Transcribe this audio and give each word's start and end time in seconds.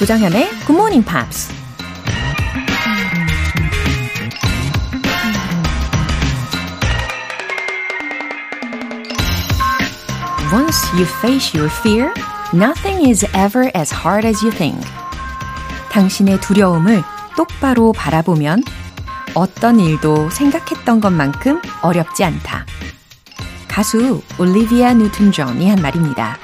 조장현의 0.00 0.48
Good 0.66 0.72
Morning 0.72 1.04
Pops. 1.06 1.52
Once 10.50 10.90
you 10.94 11.04
face 11.18 11.54
your 11.54 11.70
fear, 11.70 12.14
nothing 12.54 13.06
is 13.06 13.26
ever 13.34 13.70
as 13.76 13.92
hard 13.92 14.26
as 14.26 14.42
you 14.42 14.50
think. 14.56 14.80
당신의 15.90 16.40
두려움을 16.40 17.02
똑바로 17.36 17.92
바라보면 17.92 18.62
어떤 19.34 19.78
일도 19.78 20.30
생각했던 20.30 21.02
것만큼 21.02 21.60
어렵지 21.82 22.24
않다. 22.24 22.64
가수 23.68 24.22
올리비아 24.38 24.94
뉴튼 24.94 25.30
존이 25.30 25.68
한 25.68 25.82
말입니다. 25.82 26.38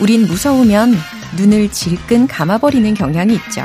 우린 0.00 0.26
무서우면 0.26 1.17
눈을 1.36 1.70
질끈 1.70 2.26
감아버리는 2.26 2.92
경향이 2.94 3.34
있죠. 3.34 3.62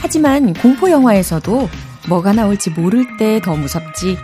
하지만 0.00 0.52
공포 0.54 0.90
영화에서도 0.90 1.68
뭐가 2.08 2.32
나올지 2.32 2.70
모를 2.70 3.16
때 3.18 3.40
더 3.40 3.54
무섭지 3.56 4.16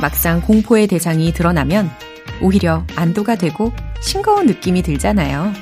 막상 0.00 0.40
공포의 0.40 0.86
대상이 0.86 1.32
드러나면 1.32 1.90
오히려 2.40 2.84
안도가 2.96 3.36
되고 3.36 3.72
싱거운 4.00 4.46
느낌이 4.46 4.82
들잖아요. 4.82 5.52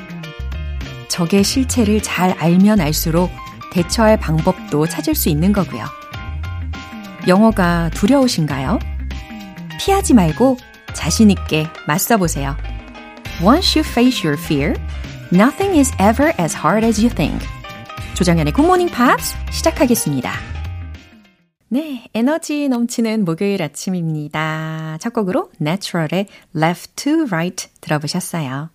적의 1.09 1.42
실체를 1.42 2.02
잘 2.02 2.30
알면 2.38 2.80
알수록 2.80 3.30
대처할 3.73 4.18
방법도 4.18 4.87
찾을 4.87 5.15
수 5.15 5.29
있는 5.29 5.52
거고요. 5.52 5.84
영어가 7.26 7.90
두려우신가요? 7.95 8.79
피하지 9.80 10.15
말고 10.15 10.56
자신있게 10.95 11.66
맞서보세요. 11.87 12.56
Once 13.43 13.79
you 13.79 13.88
face 13.88 14.26
your 14.26 14.40
fear, 14.40 14.74
nothing 15.32 15.76
is 15.79 15.93
ever 15.98 16.32
as 16.40 16.57
hard 16.57 16.84
as 16.84 17.01
you 17.01 17.15
think. 17.15 17.46
조정연의 18.15 18.52
Good 18.52 18.66
Morning 18.66 18.95
Pops 18.95 19.34
시작하겠습니다. 19.52 20.32
네, 21.68 22.09
에너지 22.15 22.68
넘치는 22.68 23.24
목요일 23.24 23.62
아침입니다. 23.62 24.96
첫 25.01 25.12
곡으로 25.12 25.51
Natural의 25.60 26.26
Left 26.56 26.95
to 26.96 27.24
Right 27.26 27.68
들어보셨어요. 27.80 28.71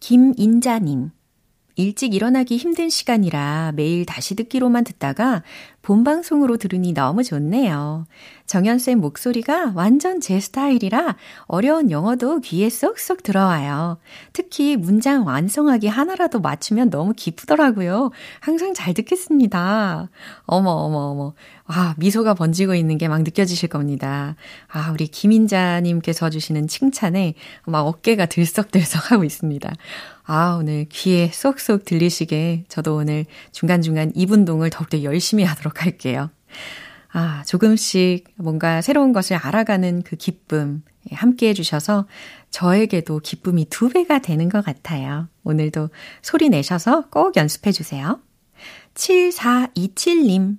김인자님. 0.00 1.10
일찍 1.76 2.12
일어나기 2.12 2.56
힘든 2.56 2.90
시간이라 2.90 3.72
매일 3.76 4.04
다시 4.04 4.34
듣기로만 4.34 4.84
듣다가 4.84 5.42
본방송으로 5.88 6.58
들으니 6.58 6.92
너무 6.92 7.24
좋네요. 7.24 8.04
정연쌤 8.44 9.00
목소리가 9.00 9.72
완전 9.74 10.20
제 10.20 10.38
스타일이라 10.38 11.16
어려운 11.46 11.90
영어도 11.90 12.40
귀에 12.40 12.68
쏙쏙 12.68 13.22
들어와요. 13.22 13.96
특히 14.34 14.76
문장 14.76 15.26
완성하기 15.26 15.88
하나라도 15.88 16.40
맞추면 16.40 16.90
너무 16.90 17.14
기쁘더라고요. 17.16 18.10
항상 18.40 18.74
잘 18.74 18.92
듣겠습니다. 18.92 20.10
어머, 20.44 20.70
어머, 20.70 20.98
어머. 20.98 21.32
아, 21.66 21.94
미소가 21.96 22.34
번지고 22.34 22.74
있는 22.74 22.98
게 22.98 23.08
막 23.08 23.22
느껴지실 23.22 23.70
겁니다. 23.70 24.36
아, 24.70 24.90
우리 24.92 25.06
김인자님께서 25.06 26.28
주시는 26.28 26.68
칭찬에 26.68 27.32
막 27.64 27.86
어깨가 27.86 28.26
들썩들썩 28.26 29.12
하고 29.12 29.24
있습니다. 29.24 29.72
아, 30.30 30.58
오늘 30.60 30.84
귀에 30.90 31.30
쏙쏙 31.32 31.86
들리시게 31.86 32.64
저도 32.68 32.96
오늘 32.96 33.24
중간중간 33.52 34.12
이분동을 34.14 34.68
더욱더 34.68 35.02
열심히 35.02 35.42
하도록 35.42 35.82
할게요. 35.82 36.28
아, 37.10 37.42
조금씩 37.46 38.26
뭔가 38.36 38.82
새로운 38.82 39.14
것을 39.14 39.36
알아가는 39.36 40.02
그 40.02 40.16
기쁨 40.16 40.82
함께 41.10 41.48
해주셔서 41.48 42.06
저에게도 42.50 43.20
기쁨이 43.20 43.64
두 43.70 43.88
배가 43.88 44.18
되는 44.18 44.50
것 44.50 44.62
같아요. 44.62 45.28
오늘도 45.44 45.88
소리 46.20 46.50
내셔서 46.50 47.08
꼭 47.08 47.38
연습해 47.38 47.72
주세요. 47.72 48.20
7427님. 48.92 50.58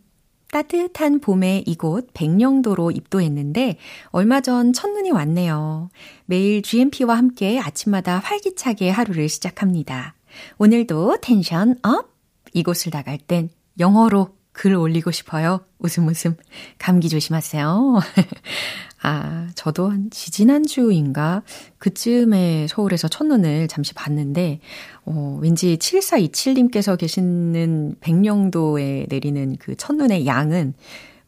따뜻한 0.51 1.19
봄에 1.19 1.63
이곳 1.65 2.09
백령도로 2.13 2.91
입도했는데 2.91 3.77
얼마 4.07 4.41
전 4.41 4.73
첫눈이 4.73 5.11
왔네요. 5.11 5.89
매일 6.25 6.61
GMP와 6.61 7.17
함께 7.17 7.59
아침마다 7.59 8.17
활기차게 8.19 8.89
하루를 8.89 9.29
시작합니다. 9.29 10.15
오늘도 10.57 11.17
tension 11.21 11.75
up! 11.83 12.09
이곳을 12.53 12.91
나갈 12.91 13.17
땐 13.17 13.49
영어로 13.79 14.38
글 14.59 14.75
올리고 14.75 15.11
싶어요. 15.11 15.61
웃음 15.77 16.05
웃음. 16.09 16.35
감기 16.79 17.07
조심하세요. 17.07 18.01
아, 19.01 19.47
저도 19.55 19.89
한 19.89 20.09
지지난주인가 20.11 21.43
그쯤에 21.77 22.67
서울에서 22.67 23.07
첫눈을 23.07 23.69
잠시 23.69 23.93
봤는데, 23.93 24.59
어, 25.05 25.39
왠지 25.41 25.77
7427님께서 25.77 26.97
계시는 26.97 27.95
백령도에 28.01 29.05
내리는 29.07 29.55
그 29.59 29.77
첫눈의 29.77 30.25
양은 30.25 30.73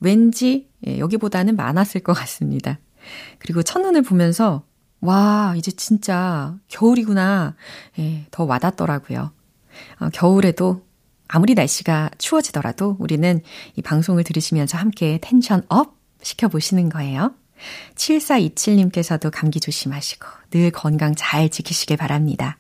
왠지 0.02 0.68
예, 0.86 1.00
여기보다는 1.00 1.56
많았을 1.56 2.02
것 2.02 2.12
같습니다. 2.12 2.80
그리고 3.40 3.64
첫눈을 3.64 4.02
보면서, 4.02 4.66
와, 5.00 5.54
이제 5.56 5.72
진짜 5.72 6.58
겨울이구나. 6.68 7.56
예, 7.98 8.26
더 8.30 8.44
와닿더라고요. 8.44 9.32
어, 10.02 10.10
겨울에도 10.12 10.84
아무리 11.34 11.54
날씨가 11.54 12.12
추워지더라도 12.18 12.98
우리는 13.00 13.42
이 13.76 13.82
방송을 13.82 14.26
들으시면서 14.26 14.78
함께 14.78 15.18
tension 15.22 15.64
up 15.70 15.96
시켜보시는 16.22 16.90
거예요. 16.90 17.34
7427님께서도 17.96 19.32
감기 19.32 19.62
조심하시고 19.62 20.28
늘 20.50 20.72
건강 20.72 21.16
잘 21.16 21.48
지키시길 21.50 21.96
바랍니다. 21.96 22.58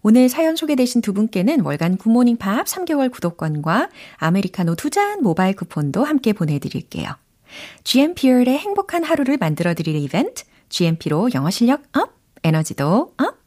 오늘 0.00 0.30
사연 0.30 0.56
소개되신 0.56 1.02
두 1.02 1.12
분께는 1.12 1.60
월간 1.60 1.98
굿모닝 1.98 2.38
팝스 2.38 2.64
3개월 2.66 3.10
구독권과 3.12 3.90
아메리카노 4.16 4.74
두 4.74 4.88
잔 4.88 5.22
모바일 5.22 5.54
쿠폰도 5.54 6.02
함께 6.02 6.32
보내드릴게요. 6.32 7.08
GMP의 7.84 8.58
행복한 8.58 9.04
하루를 9.04 9.36
만들어드릴 9.36 9.96
이벤트, 9.96 10.44
GMP로 10.70 11.30
영어 11.34 11.50
실력 11.50 11.82
up, 11.92 12.14
에너지도 12.42 13.14
up, 13.18 13.41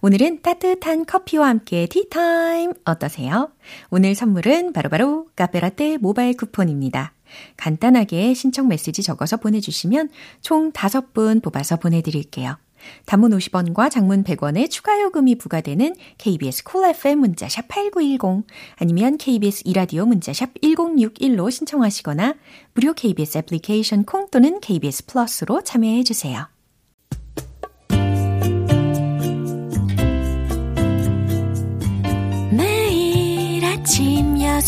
오늘은 0.00 0.42
따뜻한 0.42 1.06
커피와 1.06 1.48
함께 1.48 1.86
티타임 1.86 2.72
어떠세요? 2.84 3.50
오늘 3.90 4.14
선물은 4.14 4.72
바로 4.72 4.88
바로 4.88 5.26
카페라떼 5.36 5.98
모바일 5.98 6.36
쿠폰입니다. 6.36 7.12
간단하게 7.56 8.34
신청 8.34 8.68
메시지 8.68 9.02
적어서 9.02 9.36
보내주시면 9.36 10.10
총 10.40 10.72
5분 10.72 11.42
뽑아서 11.42 11.76
보내드릴게요. 11.76 12.56
단문 13.06 13.30
50원과 13.30 13.90
장문 13.90 14.24
100원의 14.24 14.70
추가 14.70 15.00
요금이 15.00 15.36
부과되는 15.36 15.94
KBS 16.18 16.64
Cool 16.64 16.94
FM 16.96 17.18
문자샵 17.20 17.68
8910 17.68 18.44
아니면 18.76 19.18
KBS 19.18 19.62
2라디오 19.66 20.06
문자샵 20.06 20.54
1061로 20.62 21.50
신청하시거나 21.50 22.34
무료 22.74 22.92
KBS 22.92 23.38
애플리케이션 23.38 24.04
콩 24.04 24.28
또는 24.30 24.60
KBS 24.60 25.06
플러스로 25.06 25.62
참여해 25.62 26.02
주세요. 26.02 26.48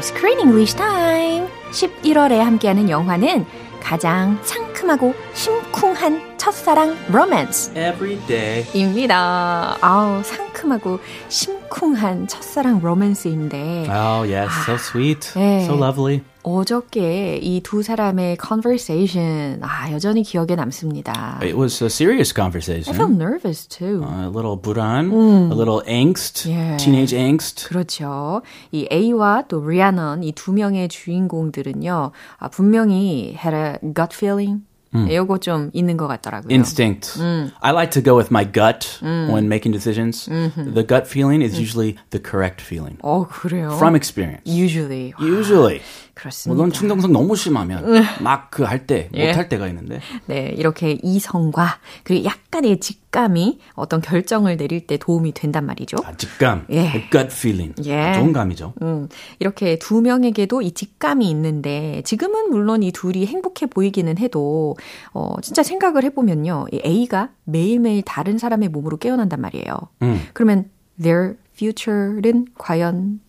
Screen 0.00 0.38
English 0.40 0.76
Time. 0.76 1.48
11월에 1.72 2.38
함께하는 2.38 2.88
영화는 2.88 3.44
가장 3.82 4.38
상큼하고 4.42 5.14
심쿵한 5.34 6.38
첫사랑 6.38 6.96
로맨스. 7.08 7.70
Every 7.70 8.18
day. 8.26 8.66
입니다. 8.74 9.76
아우, 9.80 10.22
상큼하고 10.22 10.98
심쿵한 11.28 12.26
첫사랑 12.28 12.80
로맨스인데. 12.80 13.86
Oh, 13.88 14.22
yes. 14.30 14.50
So 14.66 14.74
sweet. 14.74 15.32
네. 15.34 15.64
So 15.64 15.74
lovely. 15.74 16.22
어저께 16.58 17.38
이 17.42 17.60
두 17.62 17.82
사람의 17.82 18.38
conversation, 18.40 19.60
아, 19.62 19.92
여전히 19.92 20.22
기억에 20.22 20.54
남습니다. 20.56 21.38
It 21.42 21.54
was 21.56 21.82
a 21.84 21.88
serious 21.90 22.32
I 22.32 22.34
conversation. 22.42 22.94
felt 22.96 23.12
nervous 23.14 23.66
too. 23.68 24.02
A 24.02 24.28
little 24.28 24.56
buran, 24.56 25.12
a 25.12 25.54
little 25.54 25.82
angst, 25.86 26.48
Yeah. 26.48 26.76
teenage 26.82 27.14
angst. 27.14 27.68
그렇죠. 27.68 28.40
이 28.72 28.86
A와 28.90 29.44
또 29.48 29.60
리아넌 29.60 30.22
이 30.24 30.32
두 30.32 30.52
명의 30.52 30.88
주인공들은요, 30.88 32.12
아, 32.38 32.48
분명히 32.48 33.36
had 33.36 33.54
a 33.54 33.74
gut 33.94 34.14
feeling. 34.16 34.62
네, 34.90 35.16
요거 35.16 35.36
좀 35.40 35.68
있는 35.74 35.98
것 35.98 36.08
같더라고요. 36.08 36.48
Instinct. 36.50 37.20
I 37.60 37.72
like 37.72 37.90
to 37.92 38.00
go 38.02 38.16
with 38.16 38.32
my 38.32 38.42
gut 38.50 38.98
when 39.02 39.44
making 39.44 39.70
decisions. 39.70 40.24
The 40.24 40.82
gut 40.82 41.04
feeling 41.06 41.42
is 41.44 41.60
usually 41.60 41.96
the 42.08 42.18
correct 42.18 42.62
feeling 42.64 42.96
어, 43.02 43.28
그래요. 43.28 43.76
from 43.76 43.94
experience. 43.94 44.48
usually. 44.48 45.12
Usually. 45.20 45.82
그렇습니다. 46.18 46.56
물론 46.56 46.72
충동성 46.72 47.12
너무 47.12 47.36
심하면 47.36 47.84
막 48.20 48.50
그 48.50 48.64
할 48.64 48.86
때 48.86 49.08
예. 49.14 49.28
못할 49.28 49.48
때가 49.48 49.68
있는데 49.68 50.00
네, 50.26 50.52
이렇게 50.56 50.98
이성과 51.02 51.78
그리고 52.02 52.24
약간의 52.24 52.80
직감이 52.80 53.60
어떤 53.74 54.00
결정을 54.00 54.56
내릴 54.56 54.86
때 54.86 54.96
도움이 54.96 55.32
된단 55.32 55.64
말이죠. 55.66 55.96
아, 56.04 56.12
직감, 56.16 56.66
예. 56.70 57.08
gut 57.12 57.28
feeling, 57.30 57.74
예. 57.88 58.14
좋은 58.14 58.32
감이죠. 58.32 58.74
음, 58.82 59.08
이렇게 59.38 59.78
두 59.78 60.00
명에게도 60.00 60.60
이 60.62 60.72
직감이 60.72 61.28
있는데 61.30 62.02
지금은 62.04 62.50
물론 62.50 62.82
이 62.82 62.90
둘이 62.90 63.26
행복해 63.26 63.66
보이기는 63.66 64.18
해도 64.18 64.76
어, 65.12 65.34
진짜 65.40 65.62
생각을 65.62 66.02
해보면요. 66.04 66.66
이 66.72 66.80
A가 66.84 67.28
매일매일 67.44 68.02
다른 68.02 68.38
사람의 68.38 68.70
몸으로 68.70 68.96
깨어난단 68.96 69.40
말이에요. 69.40 69.74
음. 70.02 70.20
그러면 70.32 70.68
their 71.00 71.36
future는 71.54 72.46
과연 72.58 73.20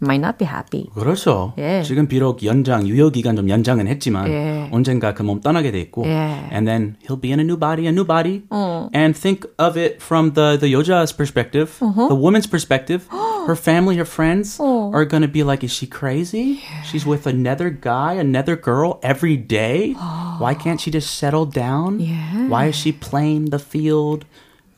might 0.00 0.20
not 0.20 0.36
be 0.36 0.44
happy. 0.46 0.90
그렇죠. 0.94 1.54
예. 1.56 1.82
지금 1.82 2.06
비록 2.06 2.44
연장 2.44 2.86
유효 2.86 3.08
기간 3.10 3.34
좀 3.34 3.48
연장은 3.48 3.86
했지만 3.88 4.28
예. 4.28 4.68
언젠가 4.70 5.14
그 5.14 5.22
몸 5.22 5.40
떠나게 5.40 5.70
돼 5.70 5.80
있고, 5.80 6.04
예. 6.04 6.50
and 6.52 6.66
then 6.68 6.96
he'll 7.08 7.18
be 7.18 7.30
in 7.32 7.40
a 7.40 7.44
new 7.44 7.56
body, 7.58 7.86
a 7.86 7.92
new 7.92 8.04
body, 8.04 8.42
어. 8.50 8.90
and 8.94 9.18
think 9.18 9.48
of 9.58 9.78
it 9.78 10.02
from 10.02 10.34
the 10.34 10.58
the 10.60 10.68
여자's 10.70 11.12
perspective, 11.16 11.78
the 11.80 12.14
woman's 12.14 12.46
perspective. 12.46 13.08
her 13.46 13.54
family, 13.56 13.96
her 13.96 14.04
friends 14.04 14.58
어. 14.60 14.92
are 14.92 15.06
gonna 15.06 15.28
be 15.30 15.42
like, 15.42 15.64
is 15.64 15.72
she 15.72 15.86
crazy? 15.86 16.60
She's 16.84 17.06
with 17.06 17.26
another 17.26 17.70
guy, 17.70 18.14
another 18.20 18.54
girl 18.56 18.98
every 19.02 19.36
day. 19.38 19.94
Why 20.38 20.52
can't 20.52 20.78
she 20.78 20.90
just 20.90 21.16
settle 21.16 21.46
down? 21.46 22.00
예. 22.04 22.48
Why 22.50 22.66
is 22.68 22.76
she 22.76 22.92
playing 22.92 23.46
the 23.48 23.58
field? 23.58 24.26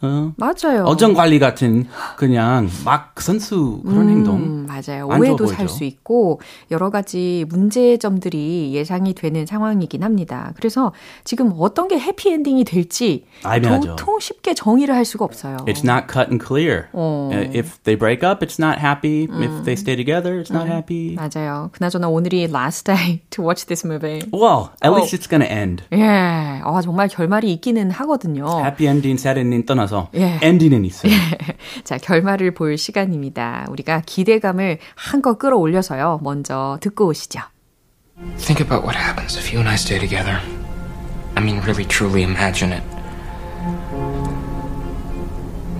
어? 0.04 0.34
맞아요. 0.38 0.84
어정 0.86 1.14
관리 1.14 1.40
같은 1.40 1.88
그냥 2.18 2.70
막 2.86 3.20
선수 3.22 3.82
그런 3.86 4.10
행동. 4.10 4.36
음, 4.38 4.66
맞아요. 4.68 5.08
안 5.10 5.20
좋아 5.24 5.30
오해도. 5.30 5.48
살 5.48 5.68
수 5.70 5.84
있고 5.86 6.42
여러 6.72 6.90
가지 6.90 7.46
문제점들이 7.50 8.74
예상이 8.74 9.14
되는 9.14 9.46
상황이긴 9.46 10.04
합니다. 10.04 10.52
그래서 10.58 10.92
지금 11.24 11.54
어떤 11.58 11.88
게 11.88 11.98
해피 12.00 12.30
엔딩이 12.32 12.64
될지 12.66 13.26
애매하죠. 13.46 13.96
도통 13.96 14.20
쉽게 14.20 14.54
정의를 14.54 14.94
할 14.94 15.06
수가 15.06 15.24
없어요. 15.26 15.58
It's 15.68 15.84
not 15.84 16.08
cut 16.12 16.28
and 16.30 16.44
clear. 16.46 16.86
어. 16.94 17.30
Uh, 17.32 17.58
If 17.58 17.78
they 17.84 17.98
break 17.98 18.28
up, 18.28 18.46
it's 18.46 18.60
not 18.62 18.80
happy. 18.80 19.24
If 19.24 19.64
they 19.64 19.74
stay 19.74 19.96
together, 19.96 20.42
it's 20.42 20.52
not 20.52 20.68
happy. 20.70 21.16
맞아요. 21.16 21.70
그나저나 21.72 22.08
오늘이 22.10 22.44
last 22.50 22.86
day 22.86 23.22
to 23.32 23.44
watch 23.44 23.66
this 23.68 23.86
movie. 23.86 24.22
Well, 24.34 24.72
at 24.82 24.92
어. 24.92 24.96
least 24.98 25.16
it's 25.16 25.30
gonna 25.30 25.48
end. 25.50 25.84
예, 25.94 26.62
아 26.64 26.82
정말 26.82 27.08
결말이 27.08 27.52
있기는 27.54 27.92
하거든요. 27.92 28.46
Happy 28.60 28.88
ending, 28.88 29.20
sad 29.20 29.40
ending 29.40 29.66
떠나서 29.66 29.93
예. 30.15 30.38
ending은 30.43 30.85
있어요. 30.85 31.12
자, 31.85 31.99
결말을 31.99 32.55
볼 32.55 32.76
시간입니다. 32.76 33.67
우리가 33.70 34.03
기대감을 34.06 34.79
한껏 34.94 35.38
끌어올려서요. 35.38 36.20
먼저 36.23 36.79
듣고 36.81 37.06
오시죠. 37.06 37.41
Think 38.38 38.61
about 38.61 38.85
what 38.85 38.97
happens 38.97 39.37
if 39.38 39.53
you 39.53 39.61
and 39.61 39.69
I 39.69 39.75
stay 39.75 39.99
together. 39.99 40.41
I 41.37 41.43
mean, 41.43 41.61
really, 41.62 41.85
truly 41.85 42.23
imagine 42.23 42.73
it. 42.73 42.82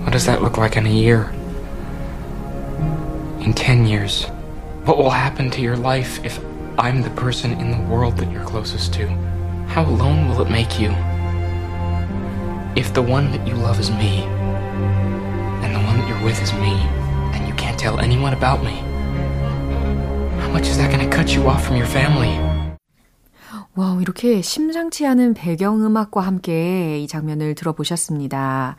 What 0.03 0.13
does 0.13 0.25
that 0.25 0.41
look 0.41 0.57
like 0.57 0.77
in 0.77 0.85
a 0.85 0.89
year? 0.89 1.31
In 3.41 3.53
10 3.53 3.85
years? 3.85 4.25
What 4.85 4.97
will 4.97 5.09
happen 5.11 5.49
to 5.51 5.61
your 5.61 5.75
life 5.75 6.23
if 6.23 6.39
I'm 6.77 7.01
the 7.03 7.09
person 7.11 7.51
in 7.59 7.71
the 7.71 7.81
world 7.93 8.17
that 8.17 8.31
you're 8.31 8.45
closest 8.45 8.93
to? 8.95 9.07
How 9.67 9.83
alone 9.83 10.29
will 10.29 10.41
it 10.41 10.49
make 10.49 10.79
you? 10.79 10.89
If 12.75 12.93
the 12.93 13.01
one 13.01 13.31
that 13.31 13.47
you 13.47 13.55
love 13.55 13.79
is 13.79 13.91
me, 13.91 14.23
and 15.63 15.75
the 15.75 15.79
one 15.79 15.97
that 15.97 16.07
you're 16.07 16.23
with 16.23 16.41
is 16.41 16.53
me, 16.53 16.73
and 17.33 17.47
you 17.47 17.53
can't 17.55 17.77
tell 17.77 17.99
anyone 17.99 18.33
about 18.33 18.63
me, 18.63 18.75
how 20.39 20.49
much 20.49 20.67
is 20.67 20.77
that 20.77 20.91
going 20.91 21.07
to 21.07 21.15
cut 21.15 21.35
you 21.35 21.47
off 21.47 21.65
from 21.65 21.77
your 21.77 21.87
family? 21.87 22.37
와우, 23.75 24.01
이렇게 24.01 24.41
심상치 24.41 25.05
않은 25.05 25.35
배경음악과 25.35 26.21
함께 26.21 26.99
이 26.99 27.07
장면을 27.07 27.55
들어보셨습니다. 27.55 28.75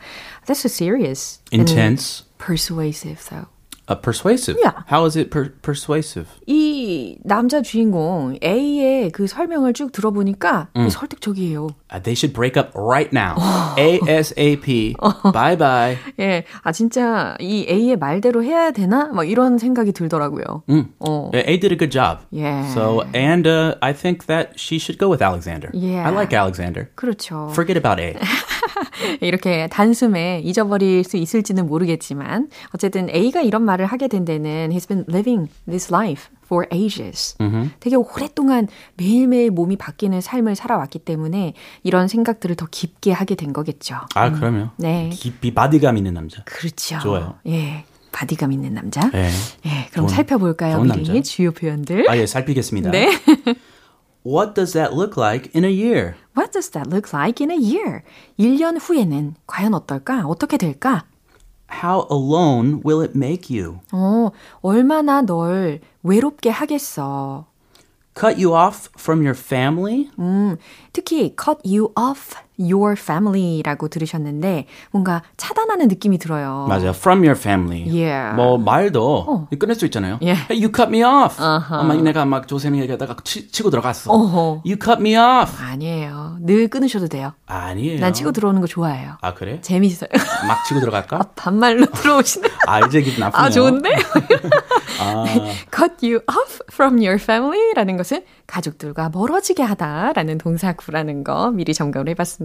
That's 0.46 0.60
so 0.60 0.68
serious. 0.68 1.40
and 1.52 1.68
Intense. 1.68 2.24
Persuasive, 2.38 3.24
though. 3.30 3.46
Uh, 3.88 3.96
persuasive. 3.96 4.56
Yeah. 4.62 4.84
How 4.86 5.04
is 5.04 5.16
it 5.16 5.32
per- 5.32 5.50
persuasive? 5.62 6.28
이 6.46 7.18
남자 7.24 7.60
주인공 7.60 8.38
A의 8.40 9.10
그 9.10 9.26
설명을 9.26 9.72
쭉 9.72 9.90
들어보니까 9.90 10.68
설득적이에요. 10.88 11.66
Uh, 11.92 11.98
they 12.00 12.14
should 12.14 12.32
break 12.32 12.56
up 12.56 12.70
right 12.76 13.10
now. 13.12 13.34
ASAP. 13.76 14.94
bye 15.32 15.56
bye. 15.56 15.98
예, 16.20 16.44
아 16.62 16.70
진짜 16.70 17.36
이 17.40 17.66
A의 17.68 17.96
말대로 17.96 18.44
해야 18.44 18.70
되나? 18.70 19.08
막 19.12 19.28
이런 19.28 19.58
생각이 19.58 19.90
들더라고요. 19.90 20.62
어. 21.00 21.30
A 21.34 21.58
did 21.58 21.72
a 21.72 21.76
good 21.76 21.90
job. 21.90 22.20
Yeah. 22.30 22.72
So, 22.72 23.02
and 23.12 23.44
uh, 23.48 23.74
I 23.82 23.92
think 23.92 24.26
that 24.26 24.52
she 24.56 24.78
should 24.78 24.98
go 24.98 25.08
with 25.08 25.20
Alexander. 25.20 25.70
Yeah. 25.74 26.06
I 26.06 26.10
like 26.14 26.32
Alexander. 26.32 26.90
그렇죠. 26.94 27.50
Forget 27.52 27.76
about 27.76 27.98
A. 27.98 28.14
이렇게 29.21 29.67
단숨에 29.67 30.41
잊어버릴 30.43 31.03
수 31.03 31.17
있을지는 31.17 31.65
모르겠지만 31.67 32.49
어쨌든 32.73 33.09
A가 33.09 33.41
이런 33.41 33.63
말을 33.63 33.85
하게 33.85 34.07
된 34.07 34.25
데는 34.25 34.69
he's 34.71 34.87
been 34.87 35.05
living 35.09 35.49
this 35.67 35.91
life 35.93 36.25
for 36.45 36.65
ages. 36.71 37.35
되게 37.79 37.95
오랫동안 37.95 38.67
매일매일 38.97 39.49
몸이 39.51 39.77
바뀌는 39.77 40.21
삶을 40.21 40.55
살아왔기 40.55 40.99
때문에 40.99 41.53
이런 41.83 42.07
생각들을 42.07 42.55
더 42.55 42.67
깊게 42.69 43.11
하게 43.11 43.35
된 43.35 43.51
거겠죠. 43.51 43.95
아, 44.13 44.31
그럼요. 44.31 44.69
네. 44.77 45.09
깊이 45.13 45.53
바디감 45.53 45.97
있는 45.97 46.13
남자. 46.13 46.43
그렇죠. 46.45 46.99
좋아요. 46.99 47.35
예. 47.47 47.83
바디감 48.11 48.53
있는 48.53 48.73
남자. 48.75 49.09
네. 49.11 49.29
예, 49.65 49.87
그럼 49.91 50.05
좋은- 50.05 50.09
살펴볼까요? 50.09 50.75
좋은 50.77 50.87
미리 50.87 51.03
남자. 51.09 51.21
주요 51.21 51.51
표현들. 51.51 52.09
아, 52.09 52.15
예, 52.15 52.25
살피겠습니다. 52.25 52.91
네. 52.91 53.09
What 54.24 54.54
does 54.54 54.72
that 54.74 54.92
look 54.94 55.16
like 55.16 55.50
in 55.54 55.64
a 55.64 55.70
year? 55.70 56.14
What 56.34 56.52
does 56.52 56.70
that 56.70 56.86
look 56.88 57.12
like 57.12 57.40
in 57.42 57.50
a 57.50 57.56
year? 57.56 58.02
1년 58.38 58.78
후에는 58.78 59.34
과연 59.46 59.74
어떨까? 59.74 60.26
어떻게 60.26 60.56
될까? 60.58 61.04
How 61.82 62.06
alone 62.10 62.82
will 62.84 63.00
it 63.00 63.16
make 63.16 63.48
you? 63.48 63.80
어, 63.92 64.30
얼마나 64.60 65.22
널 65.22 65.80
외롭게 66.02 66.50
하겠어. 66.50 67.46
Cut 68.14 68.36
you 68.38 68.52
off 68.54 68.90
from 68.98 69.22
your 69.22 69.34
family? 69.38 70.10
음, 70.18 70.56
특히 70.92 71.34
cut 71.36 71.60
you 71.64 71.92
off 71.96 72.34
your 72.59 72.95
family라고 72.99 73.87
들으셨는데 73.87 74.65
뭔가 74.91 75.21
차단하는 75.37 75.87
느낌이 75.87 76.17
들어요. 76.17 76.65
맞아요. 76.69 76.89
From 76.91 77.19
your 77.23 77.37
family. 77.39 77.83
Yeah. 77.87 78.35
뭐 78.35 78.57
말도 78.57 79.47
끊을 79.59 79.75
수 79.75 79.85
있잖아요. 79.85 80.19
예. 80.21 80.31
Hey, 80.31 80.57
you 80.63 80.71
cut 80.73 80.87
me 80.89 81.03
off. 81.03 81.41
어, 81.41 81.59
막 81.83 82.01
내가 82.01 82.25
막 82.25 82.47
조세미 82.47 82.79
얘기하다가 82.81 83.17
치, 83.23 83.47
치고 83.51 83.69
들어갔어. 83.69 84.11
어허. 84.11 84.61
You 84.65 84.77
cut 84.81 84.99
me 84.99 85.15
off. 85.17 85.53
아니에요. 85.61 86.37
늘 86.41 86.67
끊으셔도 86.67 87.07
돼요. 87.07 87.33
아니에요. 87.45 87.99
난 87.99 88.13
치고 88.13 88.31
들어오는 88.31 88.61
거 88.61 88.67
좋아해요. 88.67 89.17
아 89.21 89.33
그래? 89.33 89.59
재밌어요. 89.61 90.09
막 90.47 90.63
치고 90.65 90.79
들어갈까? 90.79 91.19
반말로 91.35 91.85
들어오시는. 91.91 92.49
아 92.67 92.79
이제 92.87 93.01
기분 93.01 93.19
나쁘네요. 93.21 93.41
아, 93.45 93.49
좋은데? 93.49 93.89
아, 94.99 95.25
cut 95.75 95.93
you 96.05 96.19
off 96.29 96.59
from 96.71 96.97
your 96.99 97.15
family라는 97.21 97.97
것은 97.97 98.23
가족들과 98.47 99.09
멀어지게 99.09 99.63
하다라는 99.63 100.37
동사 100.37 100.73
구라는 100.73 101.23
거 101.23 101.51
미리 101.51 101.73
점검을 101.73 102.09
해봤습니다. 102.09 102.44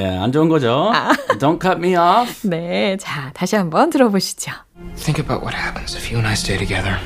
예, 0.00 0.18
안 0.18 0.32
좋은 0.32 0.48
거죠. 0.48 0.92
Don't 1.38 1.60
cut 1.60 1.78
me 1.78 1.96
off. 1.96 2.46
네, 2.46 2.96
자, 2.98 3.30
다시 3.34 3.56
한번 3.56 3.90
들어보시죠. 3.90 4.52
Think 4.96 5.18
about 5.18 5.42
what 5.42 5.54
happens 5.54 5.96
if 5.96 6.10
you 6.10 6.18
and 6.18 6.26
I 6.26 6.34
stay 6.34 6.56
together. 6.56 6.98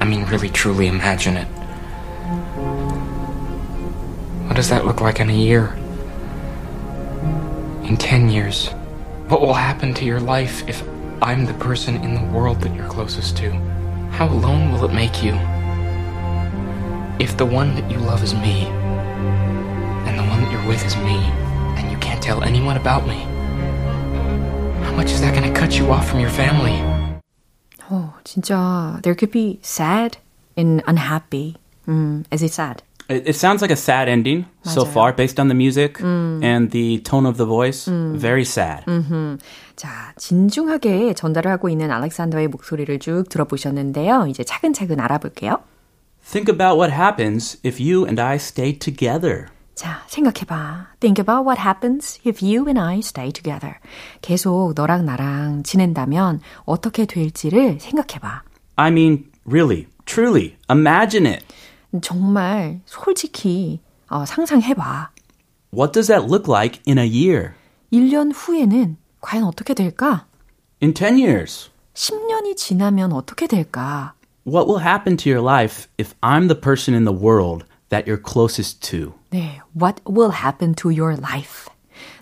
I 0.00 0.06
mean, 0.06 0.24
really, 0.30 0.48
truly 0.48 0.86
imagine 0.86 1.36
it. 1.36 1.46
What 4.46 4.56
does 4.56 4.68
that 4.70 4.84
look 4.84 5.00
like 5.00 5.20
in 5.20 5.30
a 5.30 5.36
year? 5.36 5.74
In 7.84 7.96
10 7.96 8.30
years? 8.30 8.70
What 9.28 9.40
will 9.40 9.54
happen 9.54 9.94
to 9.94 10.04
your 10.04 10.20
life 10.20 10.64
if 10.66 10.82
I'm 11.22 11.44
the 11.44 11.54
person 11.54 11.96
in 12.02 12.14
the 12.14 12.24
world 12.32 12.60
that 12.62 12.74
you're 12.74 12.88
closest 12.88 13.36
to? 13.38 13.50
How 14.10 14.26
alone 14.26 14.72
will 14.72 14.84
it 14.84 14.92
make 14.92 15.22
you? 15.22 15.34
If 17.20 17.36
the 17.36 17.46
one 17.46 17.74
that 17.76 17.90
you 17.90 17.98
love 17.98 18.22
is 18.24 18.34
me, 18.34 18.66
and 20.08 20.18
the 20.18 20.24
one 20.24 20.40
that 20.42 20.50
you're 20.50 20.66
with 20.66 20.84
is 20.84 20.96
me, 20.96 21.20
and 21.20 21.20
you 21.20 21.28
can't 21.28 21.43
tell 22.24 22.42
anyone 22.42 22.76
about 22.76 23.06
me. 23.06 23.26
How 24.84 24.92
much 24.94 25.10
is 25.12 25.20
that 25.20 25.34
going 25.34 25.52
to 25.52 25.58
cut 25.58 25.78
you 25.78 25.90
off 25.90 26.08
from 26.08 26.20
your 26.20 26.30
family? 26.30 26.78
어, 27.88 28.12
진짜 28.24 29.00
there 29.02 29.14
could 29.14 29.32
be 29.32 29.58
sad 29.62 30.18
and 30.56 30.82
unhappy. 30.86 31.56
음, 31.88 32.24
is 32.32 32.42
it 32.42 32.52
sad? 32.52 32.82
It, 33.08 33.28
it 33.30 33.34
sounds 33.34 33.60
like 33.62 33.72
a 33.72 33.76
sad 33.76 34.08
ending 34.08 34.46
so 34.62 34.84
맞아요. 34.84 34.92
far, 34.92 35.12
based 35.12 35.40
on 35.40 35.48
the 35.48 35.54
music 35.54 36.00
and 36.00 36.70
the 36.70 37.00
tone 37.00 37.26
of 37.26 37.36
the 37.36 37.44
voice. 37.46 37.86
Very 37.90 38.44
sad. 38.44 38.84
자, 39.74 40.12
진중하게 40.16 41.14
전달을 41.14 41.50
하고 41.50 41.68
있는 41.68 41.90
알렉산더의 41.90 42.46
목소리를 42.48 42.96
쭉 43.00 43.24
들어보셨는데요. 43.28 44.26
이제 44.28 44.44
차근차근 44.44 45.00
알아볼게요. 45.00 45.58
Think 46.22 46.48
about 46.48 46.76
what 46.78 46.92
happens 46.92 47.58
if 47.64 47.80
you 47.80 48.04
and 48.04 48.20
I 48.20 48.36
stay 48.36 48.72
together. 48.78 49.48
자, 49.74 50.04
생각해봐. 50.08 50.88
Think 51.00 51.18
about 51.18 51.46
what 51.46 51.58
happens 51.58 52.20
if 52.26 52.44
you 52.44 52.66
and 52.68 52.78
I 52.78 52.98
stay 52.98 53.32
together. 53.32 53.76
계속 54.20 54.74
너랑 54.74 55.06
나랑 55.06 55.62
지낸다면 55.62 56.40
어떻게 56.66 57.06
될지를 57.06 57.78
생각해봐. 57.80 58.42
I 58.76 58.90
mean, 58.90 59.30
really, 59.46 59.86
truly, 60.04 60.56
imagine 60.70 61.26
it. 61.26 61.44
정말 62.02 62.80
솔직히 62.84 63.80
어, 64.08 64.24
상상해봐. 64.26 65.10
What 65.72 65.92
does 65.92 66.08
that 66.08 66.26
look 66.26 66.48
like 66.48 66.80
in 66.86 66.98
a 66.98 67.06
year? 67.06 67.54
1년 67.92 68.32
후에는 68.34 68.96
과연 69.20 69.44
어떻게 69.44 69.72
될까? 69.74 70.26
In 70.82 70.94
10 70.94 71.16
years? 71.18 71.70
10년이 71.94 72.56
지나면 72.56 73.12
어떻게 73.12 73.46
될까? 73.46 74.14
What 74.46 74.68
will 74.68 74.82
happen 74.82 75.16
to 75.18 75.30
your 75.30 75.42
life 75.42 75.88
if 75.98 76.14
I'm 76.22 76.48
the 76.48 76.58
person 76.58 76.94
in 76.94 77.04
the 77.04 77.16
world 77.16 77.64
that 77.90 78.06
you're 78.06 78.20
closest 78.20 78.80
to? 78.90 79.14
네, 79.30 79.60
what 79.74 80.00
will 80.06 80.32
happen 80.32 80.74
to 80.74 80.90
your 80.90 81.16
life? 81.16 81.68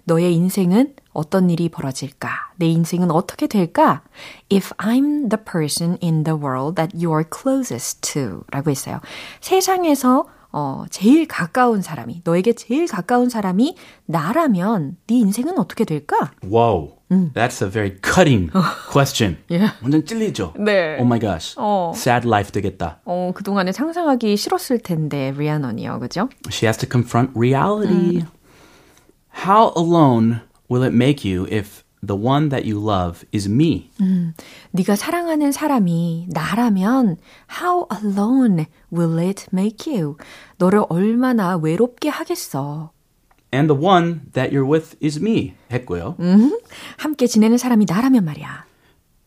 너의 0.04 0.34
인생은 0.34 0.94
어떤 1.12 1.50
일이 1.50 1.68
벌어질까? 1.68 2.52
내 2.56 2.66
인생은 2.66 3.10
어떻게 3.10 3.46
될까? 3.46 4.02
If 4.50 4.72
I'm 4.78 5.28
the 5.28 5.42
person 5.44 5.98
in 6.02 6.24
the 6.24 6.36
world 6.38 6.76
that 6.76 6.96
you're 6.96 7.24
closest 7.28 8.00
to 8.12 8.44
라고 8.50 8.70
했어요. 8.70 9.00
세상에서 9.40 10.26
어, 10.53 10.85
제일 10.91 11.27
가까운 11.27 11.81
사람이, 11.81 12.21
너에게 12.23 12.53
제일 12.53 12.85
가까운 12.87 13.27
사람이 13.27 13.75
나라면 14.05 14.97
네 15.07 15.15
인생은 15.15 15.57
어떻게 15.57 15.83
될까? 15.83 16.31
Whoa. 16.43 16.99
That's 17.33 17.61
a 17.61 17.69
very 17.69 17.99
cutting 18.01 18.51
question. 18.91 19.37
Yeah. 19.49 19.73
완전 19.83 20.05
찔리죠? 20.05 20.53
네. 20.57 20.97
Oh 20.99 21.05
my 21.05 21.19
gosh. 21.19 21.55
어. 21.57 21.91
Sad 21.95 22.27
life 22.27 22.51
되겠다. 22.51 23.01
어, 23.05 23.31
그동안에 23.35 23.71
상상하기 23.71 24.35
싫었을 24.37 24.79
텐데, 24.79 25.31
리아넌이요, 25.37 25.99
그죠? 25.99 26.29
She 26.49 26.67
has 26.67 26.77
to 26.77 26.89
confront 26.89 27.31
reality. 27.35 28.23
How 29.45 29.73
alone 29.75 30.41
will 30.69 30.83
it 30.83 30.93
make 30.93 31.23
you 31.23 31.47
if 31.51 31.83
the 32.06 32.16
one 32.16 32.48
that 32.50 32.64
you 32.64 32.78
love 32.78 33.24
is 33.32 33.48
me? 33.48 33.90
네가 34.70 34.96
사랑하는 34.96 35.52
사람이 35.52 36.28
나라면 36.30 37.16
how 37.60 37.86
alone 37.92 38.66
will 38.92 39.18
it 39.18 39.46
make 39.52 39.92
you? 39.92 40.16
너를 40.58 40.84
얼마나 40.88 41.56
외롭게 41.56 42.08
하겠어. 42.08 42.92
And 43.52 43.72
the 43.72 43.82
one 43.82 44.20
that 44.32 44.54
you're 44.54 44.68
with 44.70 44.96
is 45.02 45.18
me. 45.18 45.54
했고요. 45.72 46.16
함께 46.98 47.26
지내는 47.26 47.58
사람이 47.58 47.86
나라면 47.88 48.24
말이야. 48.24 48.66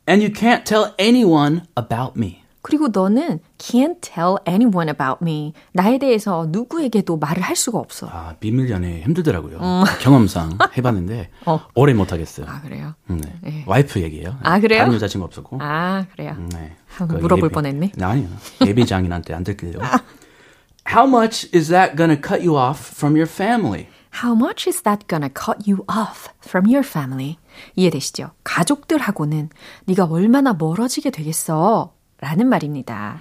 And 0.08 0.24
you 0.24 0.34
can't 0.34 0.64
tell 0.66 0.94
anyone 1.00 1.64
about 1.78 2.18
me. 2.18 2.44
그리고 2.67 2.89
너는 2.89 3.39
can't 3.59 4.01
tell 4.01 4.39
anyone 4.49 4.89
about 4.91 5.19
me. 5.23 5.53
나에 5.73 5.99
대해서 5.99 6.47
누구에게도 6.51 7.17
말을 7.17 7.41
할 7.41 7.55
수가 7.55 7.79
없어. 7.79 8.09
아, 8.11 8.35
비밀 8.41 8.69
연애 8.71 9.03
힘들더라고요. 9.03 9.61
경험상 10.03 10.59
해봤는데 10.77 11.31
어. 11.47 11.61
오래 11.77 11.95
못하겠어요. 11.95 12.47
아, 12.49 12.61
그래요? 12.63 12.95
네. 13.07 13.63
와이프 13.67 14.01
얘기예요. 14.03 14.37
아, 14.43 14.59
그래요? 14.59 14.81
다른 14.81 14.95
여자친구 14.95 15.25
없었고. 15.25 15.59
아, 15.61 16.07
그래요. 16.11 16.35
네. 16.53 16.75
한번 16.89 17.19
그 17.19 17.23
물어볼 17.23 17.45
예비- 17.45 17.55
뻔했네. 17.55 17.93
네, 17.95 18.05
아니요. 18.05 18.29
예비 18.67 18.85
장인한테 18.85 19.33
안 19.33 19.45
들킬려. 19.45 19.79
How 20.93 21.07
much 21.07 21.49
is 21.55 21.69
that 21.69 21.95
gonna 21.97 22.21
cut 22.21 22.45
you 22.45 22.57
off 22.59 22.81
from 22.93 23.15
your 23.17 23.31
family? 23.31 23.87
How 24.23 24.35
much 24.35 24.69
is 24.69 24.83
that 24.83 25.07
gonna 25.07 25.31
cut 25.31 25.71
you 25.71 25.85
off 25.89 26.31
from 26.45 26.67
your 26.67 26.85
family? 26.85 27.37
이해되시죠? 27.77 28.31
가족들하고는 28.45 29.51
네가 29.85 30.07
얼마나 30.07 30.53
멀어지게 30.53 31.11
되겠어? 31.11 31.93
라는 32.21 32.49
말입니다. 32.49 33.19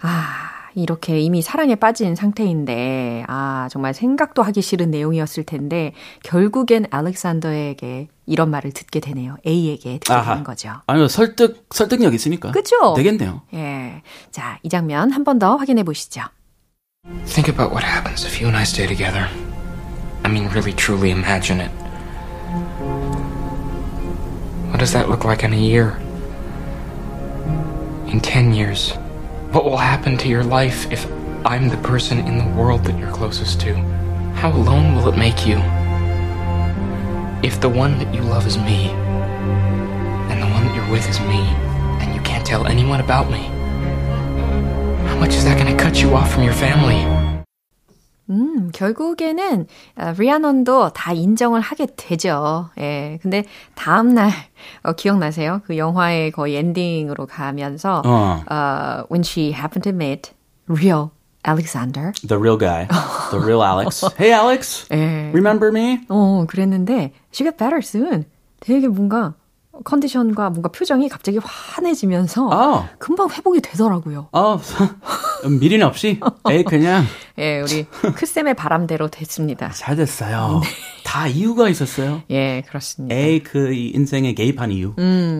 아, 0.00 0.34
이렇게 0.74 1.20
이미 1.20 1.42
사랑에 1.42 1.74
빠진 1.74 2.14
상태인데, 2.16 3.24
아, 3.28 3.68
정말 3.70 3.94
생각도 3.94 4.42
하기 4.42 4.62
싫은 4.62 4.90
내용이었을 4.90 5.44
텐데, 5.44 5.92
결국엔 6.22 6.86
알렉산더에게 6.90 8.08
이런 8.26 8.50
말을 8.50 8.72
듣게 8.72 8.98
되네요. 9.00 9.36
A에게 9.46 9.98
듣게 9.98 10.12
아하. 10.12 10.30
되는 10.32 10.44
거죠. 10.44 10.72
아니요, 10.86 11.08
설득, 11.08 11.66
설득력 11.70 12.14
있으니까. 12.14 12.50
그죠? 12.52 12.94
되겠네요. 12.94 13.42
예. 13.54 14.02
자, 14.30 14.58
이 14.62 14.68
장면 14.68 15.10
한 15.12 15.24
번 15.24 15.38
더 15.38 15.56
확인해 15.56 15.82
보시죠. 15.82 16.22
Think 17.26 17.52
about 17.52 17.72
what 17.74 17.84
happens 17.84 18.24
if 18.26 18.40
you 18.40 18.46
and 18.46 18.56
I 18.56 18.62
stay 18.62 18.86
together. 18.86 19.28
I 20.24 20.30
mean, 20.30 20.48
really, 20.52 20.72
truly 20.74 21.10
imagine 21.10 21.60
it. 21.60 21.70
What 24.70 24.78
does 24.78 24.92
that 24.92 25.08
look 25.08 25.24
like 25.24 25.44
in 25.44 25.52
a 25.52 25.58
year? 25.60 25.98
In 28.12 28.20
10 28.20 28.52
years? 28.52 28.90
What 29.52 29.64
will 29.64 29.78
happen 29.78 30.18
to 30.18 30.28
your 30.28 30.44
life 30.44 30.86
if 30.92 31.10
I'm 31.46 31.70
the 31.70 31.78
person 31.78 32.18
in 32.18 32.36
the 32.36 32.54
world 32.54 32.84
that 32.84 32.98
you're 32.98 33.10
closest 33.10 33.58
to? 33.62 33.72
How 34.34 34.52
alone 34.52 34.94
will 34.94 35.08
it 35.08 35.16
make 35.16 35.46
you? 35.46 35.56
If 37.42 37.58
the 37.62 37.70
one 37.70 37.98
that 38.00 38.14
you 38.14 38.20
love 38.20 38.46
is 38.46 38.58
me, 38.58 38.90
and 40.28 40.42
the 40.42 40.46
one 40.46 40.66
that 40.66 40.76
you're 40.76 40.90
with 40.90 41.08
is 41.08 41.20
me, 41.20 41.40
and 42.02 42.14
you 42.14 42.20
can't 42.20 42.44
tell 42.44 42.66
anyone 42.66 43.00
about 43.00 43.30
me, 43.30 43.44
how 45.08 45.16
much 45.16 45.34
is 45.34 45.44
that 45.46 45.58
going 45.58 45.74
to 45.74 45.82
cut 45.82 46.02
you 46.02 46.14
off 46.14 46.34
from 46.34 46.42
your 46.42 46.52
family? 46.52 47.21
음, 48.30 48.70
결국에는 48.72 49.66
어, 49.96 50.14
리아넌도 50.16 50.90
다 50.90 51.12
인정을 51.12 51.60
하게 51.60 51.86
되죠. 51.96 52.70
예. 52.78 53.18
근데 53.22 53.44
다음 53.74 54.14
날 54.14 54.30
어, 54.82 54.92
기억나세요? 54.92 55.60
그 55.66 55.76
영화의 55.76 56.30
거의 56.30 56.56
엔딩으로 56.56 57.26
가면서 57.26 58.02
어. 58.04 58.42
어, 58.48 59.04
when 59.10 59.22
she 59.24 59.52
happened 59.52 59.82
to 59.82 59.92
meet 59.92 60.32
real 60.68 61.10
Alexander. 61.46 62.12
The 62.26 62.38
real 62.38 62.56
guy. 62.56 62.86
The 63.32 63.40
real 63.40 63.62
Alex. 63.62 64.04
Hey, 64.16 64.32
Alex. 64.32 64.86
예. 64.92 65.30
Remember 65.32 65.70
me? 65.72 66.06
어, 66.08 66.44
그랬는데 66.46 67.12
she 67.32 67.44
got 67.44 67.56
better 67.58 67.78
soon. 67.82 68.24
되게 68.60 68.86
뭔가 68.86 69.34
컨디션과 69.84 70.50
뭔가 70.50 70.68
표정이 70.68 71.08
갑자기 71.08 71.38
환해지면서 71.42 72.48
어. 72.48 72.88
금방 72.98 73.28
회복이 73.30 73.60
되더라고요. 73.60 74.28
어, 74.32 74.58
미련 75.60 75.82
없이. 75.82 76.20
에이, 76.50 76.64
그냥 76.64 77.04
예, 77.38 77.60
우리 77.60 77.86
크쌤의 78.14 78.54
바람대로 78.54 79.08
됐습니다. 79.08 79.70
잘 79.70 79.96
됐어요. 79.96 80.60
다 81.04 81.26
이유가 81.26 81.68
있었어요. 81.68 82.22
예, 82.30 82.62
그렇습니다. 82.66 83.14
에이, 83.14 83.42
그 83.42 83.72
인생에 83.72 84.34
개입한 84.34 84.72
이유. 84.72 84.94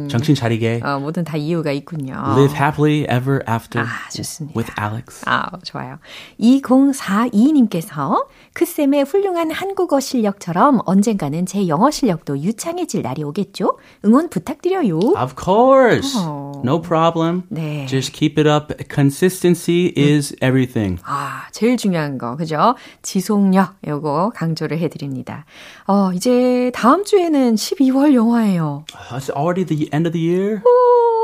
정신 0.08 0.34
차리게. 0.34 0.80
어, 0.84 0.98
뭐든 1.00 1.24
다 1.24 1.36
이유가 1.36 1.72
있군요. 1.72 2.14
Live 2.14 2.54
happily 2.56 3.00
ever 3.02 3.40
after 3.48 3.86
아, 3.86 4.08
좋습니다. 4.10 4.58
with 4.58 4.72
Alex. 4.80 5.22
아, 5.26 5.50
좋아요. 5.64 5.98
2042님께서 6.40 8.26
크쌤의 8.54 9.04
훌륭한 9.04 9.50
한국어 9.50 10.00
실력처럼 10.00 10.80
언젠가는 10.84 11.46
제 11.46 11.68
영어 11.68 11.90
실력도 11.90 12.38
유창해질 12.40 13.02
날이 13.02 13.22
오겠죠? 13.22 13.78
응원 14.04 14.28
부탁드려요. 14.28 14.98
Of 14.98 15.34
course. 15.42 16.16
Oh. 16.18 16.60
No 16.64 16.80
problem. 16.80 17.44
네. 17.48 17.86
Just 17.88 18.12
keep 18.12 18.38
it 18.38 18.48
up. 18.48 18.72
Consistency 18.92 19.92
is 19.96 20.34
everything. 20.42 21.00
아, 21.04 21.44
제일 21.52 21.76
중요한 21.76 22.18
거, 22.18 22.36
그죠? 22.36 22.74
지속력, 23.02 23.74
요거 23.86 24.32
강조를 24.34 24.78
해 24.78 24.88
드립니다. 24.88 25.44
어, 25.86 26.12
이제 26.14 26.70
다음 26.74 27.04
주에는 27.04 27.54
12월 27.56 28.14
영화예요. 28.14 28.84
It's 29.10 29.30
already 29.36 29.64
the 29.64 29.88
end 29.92 30.06
of 30.08 30.12
the 30.12 30.20
year. 30.24 30.62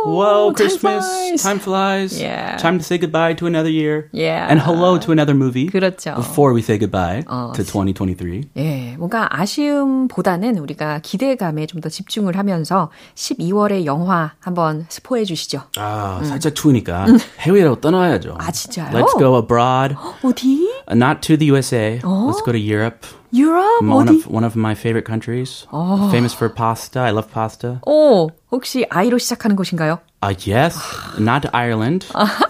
오, 0.05 0.11
Whoa, 0.11 0.53
time 0.53 0.55
Christmas. 0.55 1.07
flies. 1.07 1.43
Time 1.43 1.59
flies. 1.61 2.21
Yeah. 2.23 2.57
Time 2.57 2.79
to 2.79 2.85
say 2.85 2.99
goodbye 2.99 3.35
to 3.35 3.47
another 3.47 3.71
year. 3.71 4.09
Yeah. 4.13 4.47
And 4.49 4.61
hello 4.61 4.99
to 4.99 5.13
another 5.13 5.35
movie. 5.35 5.67
그렇죠. 5.69 6.15
Before 6.17 6.53
we 6.55 6.61
say 6.63 6.79
goodbye 6.79 7.25
어, 7.29 7.53
to 7.55 7.63
2023. 7.65 8.51
예, 8.57 8.97
뭔가 8.97 9.29
아쉬움보다는 9.31 10.59
우리가 10.59 11.01
기대감에 11.03 11.67
좀 11.67 11.79
더 11.79 11.89
집중을 11.89 12.37
하면서 12.37 12.91
12월의 13.15 13.85
영화 13.85 14.33
한번 14.41 14.87
스포해 14.89 15.25
주시죠. 15.25 15.63
아, 15.77 16.21
살짝 16.25 16.57
추우니까 16.57 17.07
해외로 17.39 17.77
떠나야죠. 17.81 18.35
아, 18.41 18.51
진짜요? 18.51 18.91
Let's 18.91 19.17
go 19.17 19.39
abroad. 19.39 19.95
어디? 20.25 20.67
Uh, 20.91 20.97
Not 20.97 21.21
to 21.23 21.37
the 21.37 21.47
USA. 21.53 22.01
Let's 22.03 22.43
go 22.45 22.51
to 22.51 22.59
Europe. 22.59 23.07
유럽? 23.34 23.82
One 23.82 24.08
어디? 24.08 24.16
of 24.16 24.28
one 24.28 24.44
of 24.46 24.56
my 24.58 24.74
favorite 24.74 25.06
countries. 25.06 25.66
Famous 26.12 26.34
for 26.36 26.54
pasta. 26.54 27.00
I 27.02 27.12
love 27.12 27.30
pasta. 27.32 27.80
오, 27.86 28.30
혹시 28.52 28.86
아이로 28.90 29.18
시작하는 29.18 29.56
곳인가요? 29.56 30.00
Uh, 30.21 30.35
yes, 30.45 30.75
not 31.21 31.47
Ireland. 31.55 32.05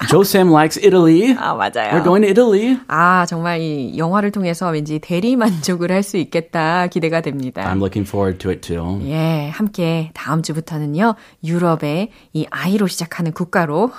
Joe 0.08 0.22
Sam 0.24 0.50
likes 0.50 0.78
Italy. 0.78 1.34
아, 1.36 1.52
맞아요. 1.54 1.92
We're 1.92 2.02
going 2.02 2.22
to 2.22 2.30
Italy. 2.30 2.78
아, 2.88 3.26
정말 3.26 3.60
이 3.60 3.98
영화를 3.98 4.30
통해서 4.30 4.70
왠지 4.70 4.98
대리 4.98 5.36
만족을 5.36 5.92
할 5.92 6.02
수 6.02 6.16
있겠다 6.16 6.86
기대가 6.86 7.20
됩니다. 7.20 7.62
I'm 7.70 7.76
looking 7.76 8.08
forward 8.08 8.38
to 8.38 8.50
it 8.50 8.62
too. 8.62 9.00
예, 9.04 9.50
함께 9.52 10.10
다음 10.14 10.42
주부터는요, 10.42 11.14
유럽의 11.44 12.08
이 12.32 12.46
I로 12.50 12.86
시작하는 12.86 13.32
국가로 13.32 13.90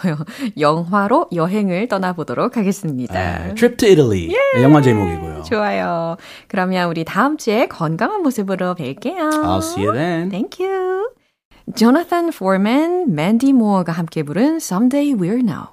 영화로 0.59 1.27
여행을 1.31 1.87
떠나보도록 1.89 2.57
하겠습니다. 2.57 3.13
Uh, 3.13 3.53
trip 3.53 3.77
to 3.77 3.87
Italy. 3.87 4.33
영화 4.63 4.81
제목이고요. 4.81 5.43
좋아요. 5.43 6.17
그러면 6.47 6.89
우리 6.89 7.03
다음 7.05 7.37
주에 7.37 7.67
건강한 7.67 8.23
모습으로 8.23 8.73
뵐게요. 8.73 9.29
I'll 9.43 9.59
see 9.61 9.85
you 9.85 9.93
then. 9.93 10.31
Thank 10.31 10.57
you. 10.65 11.09
Jonathan 11.75 12.29
Foreman, 12.29 13.05
Mandy 13.09 13.51
Moore가 13.51 13.91
함께 13.91 14.23
부른 14.23 14.55
Someday 14.55 15.13
We'll 15.13 15.41
Know. 15.41 15.67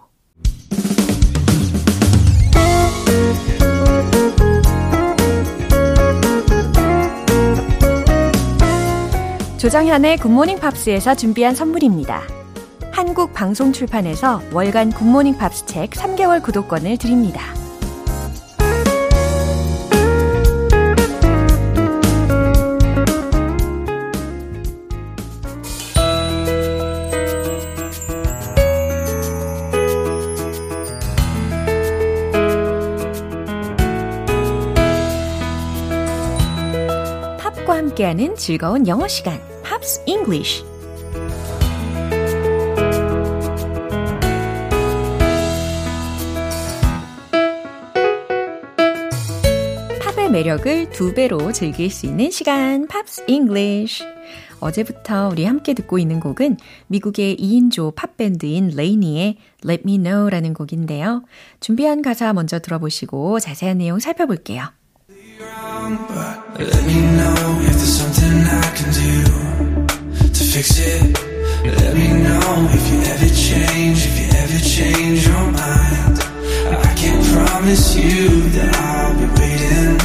조정현의 9.57 10.19
굿모닝 10.19 10.61
팝스에서 10.61 11.15
준비한 11.15 11.55
선물입니다. 11.55 12.23
한국 12.93 13.33
방송 13.33 13.73
출판에서 13.73 14.43
월간 14.53 14.93
굿모닝 14.93 15.39
팝스 15.39 15.65
책 15.67 15.91
3개월 15.91 16.43
구독권을 16.43 16.99
드립니다. 16.99 17.56
함께하는 38.07 38.37
즐거운 38.37 38.87
영어 38.87 39.09
시간, 39.09 39.41
Pops 39.65 40.03
English. 40.07 40.65
팝의 50.01 50.31
매력을 50.31 50.91
두 50.91 51.13
배로 51.15 51.53
즐길 51.53 51.91
수 51.91 52.07
있는 52.07 52.31
시간, 52.31 52.87
Pops 52.87 53.25
English. 53.27 54.05
어제부터 54.61 55.29
우리 55.31 55.45
함께 55.45 55.75
듣고 55.75 55.99
있는 55.99 56.21
곡은 56.21 56.59
미국의 56.87 57.37
2인조 57.37 57.95
팝밴드인 57.97 58.73
레이니의 58.77 59.37
Let 59.65 59.83
Me 59.85 59.99
Know라는 59.99 60.55
곡인데요. 60.55 61.25
준비한 61.61 62.03
가사 62.03 62.33
먼저 62.33 62.61
들어보시고 62.61 63.41
자세한 63.41 63.79
내용 63.79 63.99
살펴볼게요. 63.99 64.71
Something 68.17 68.47
I 68.47 68.71
can 68.75 68.91
do 68.95 69.13
to 70.33 70.45
fix 70.53 70.79
it. 70.79 71.03
Let 71.65 71.95
me 71.95 72.09
know 72.25 72.69
if 72.73 72.85
you 72.91 72.99
ever 73.13 73.29
change, 73.29 74.07
if 74.07 74.19
you 74.19 74.29
ever 74.43 74.59
change 74.59 75.27
your 75.27 75.45
mind. 75.53 76.19
I 76.89 76.95
can't 76.97 77.23
promise 77.27 77.95
you 77.95 78.41
that 78.57 78.75
I'll 78.75 79.19
be 79.19 79.27
waiting. 79.39 79.96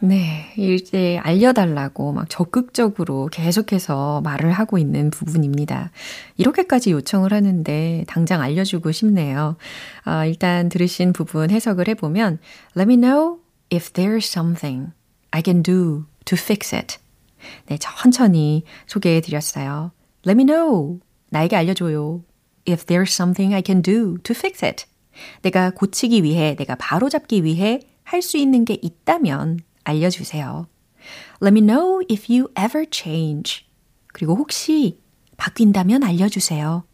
네, 0.00 0.52
이제 0.56 1.18
알려달라고 1.24 2.12
막 2.12 2.30
적극적으로 2.30 3.28
계속해서 3.32 4.20
말을 4.20 4.52
하고 4.52 4.78
있는 4.78 5.10
부분입니다. 5.10 5.90
이렇게까지 6.36 6.92
요청을 6.92 7.32
하는데 7.32 8.04
당장 8.06 8.40
알려주고 8.40 8.92
싶네요. 8.92 9.56
아, 10.04 10.24
일단 10.24 10.68
들으신 10.68 11.12
부분 11.12 11.50
해석을 11.50 11.88
해보면 11.88 12.38
Let 12.76 12.92
me 12.92 12.96
know 12.96 13.40
if 13.72 13.90
there's 13.92 14.26
something 14.26 14.92
I 15.32 15.42
can 15.44 15.64
do 15.64 16.04
to 16.26 16.38
fix 16.38 16.76
it. 16.76 16.98
네, 17.66 17.76
천천히 17.78 18.62
소개해 18.86 19.20
드렸어요. 19.20 19.90
Let 20.24 20.40
me 20.40 20.44
know. 20.44 21.00
나에게 21.30 21.56
알려줘요. 21.56 22.22
If 22.68 22.84
there's 22.84 23.10
something 23.10 23.52
I 23.52 23.62
can 23.66 23.82
do 23.82 24.18
to 24.22 24.32
fix 24.36 24.64
it. 24.64 24.84
내가 25.42 25.70
고치기 25.70 26.22
위해, 26.22 26.54
내가 26.54 26.76
바로잡기 26.76 27.42
위해 27.42 27.80
할 28.04 28.22
수 28.22 28.38
있는 28.38 28.64
게 28.64 28.78
있다면 28.80 29.58
알려주세요. 29.88 30.66
Let 31.42 31.52
me 31.52 31.60
know 31.60 32.02
if 32.10 32.32
you 32.32 32.48
ever 32.58 32.86
change. 32.90 33.66
그리고 34.12 34.34
혹시 34.34 35.00
바뀐다면 35.36 36.02
알려주세요. 36.02 36.84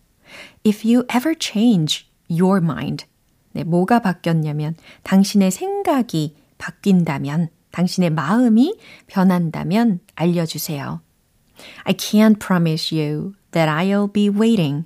If 0.67 0.87
you 0.87 1.05
ever 1.15 1.35
change 1.39 2.07
your 2.31 2.59
mind. 2.63 3.07
네, 3.53 3.65
뭐가 3.65 4.01
바뀌었냐면 4.01 4.77
당신의 5.03 5.51
생각이 5.51 6.37
바뀐다면, 6.59 7.49
당신의 7.73 8.11
마음이 8.11 8.79
변한다면 9.07 10.01
알려주세요. 10.15 11.01
I 11.85 11.95
can't 11.95 12.39
promise 12.39 12.97
you 12.97 13.35
that 13.53 13.71
I'll 13.71 14.13
be 14.13 14.29
waiting. 14.29 14.85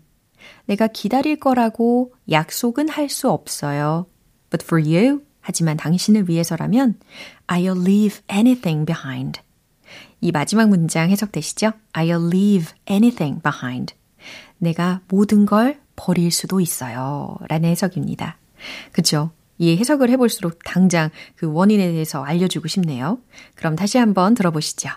내가 0.67 0.87
기다릴 0.87 1.41
거라고 1.41 2.13
약속은 2.31 2.89
할 2.89 3.09
수 3.09 3.31
없어요. 3.31 4.07
But 4.51 4.65
for 4.65 4.83
you, 4.83 5.23
하지만 5.49 5.79
당신을 5.79 6.29
위해서라면 6.29 6.97
I'll 7.47 7.81
leave 7.81 8.19
anything 8.31 8.85
behind. 8.85 9.41
이 10.21 10.31
마지막 10.31 10.69
문장 10.69 11.09
해석되시죠? 11.09 11.73
I'll 11.95 12.31
leave 12.31 12.75
anything 12.91 13.43
behind. 13.43 13.95
내가 14.59 15.01
모든 15.09 15.47
걸 15.47 15.81
버릴 15.97 16.31
수도 16.33 16.61
있어요. 16.61 17.39
라는 17.49 17.71
해석입니다. 17.71 18.37
그죠? 18.93 19.31
이 19.57 19.75
해석을 19.79 20.11
해볼수록 20.11 20.59
당장 20.65 21.09
그 21.35 21.51
원인에 21.51 21.93
대해서 21.93 22.23
알려주고 22.23 22.69
싶네요. 22.69 23.19
그럼 23.55 23.75
다시 23.75 23.97
한번 23.97 24.35
들어보시죠. 24.35 24.91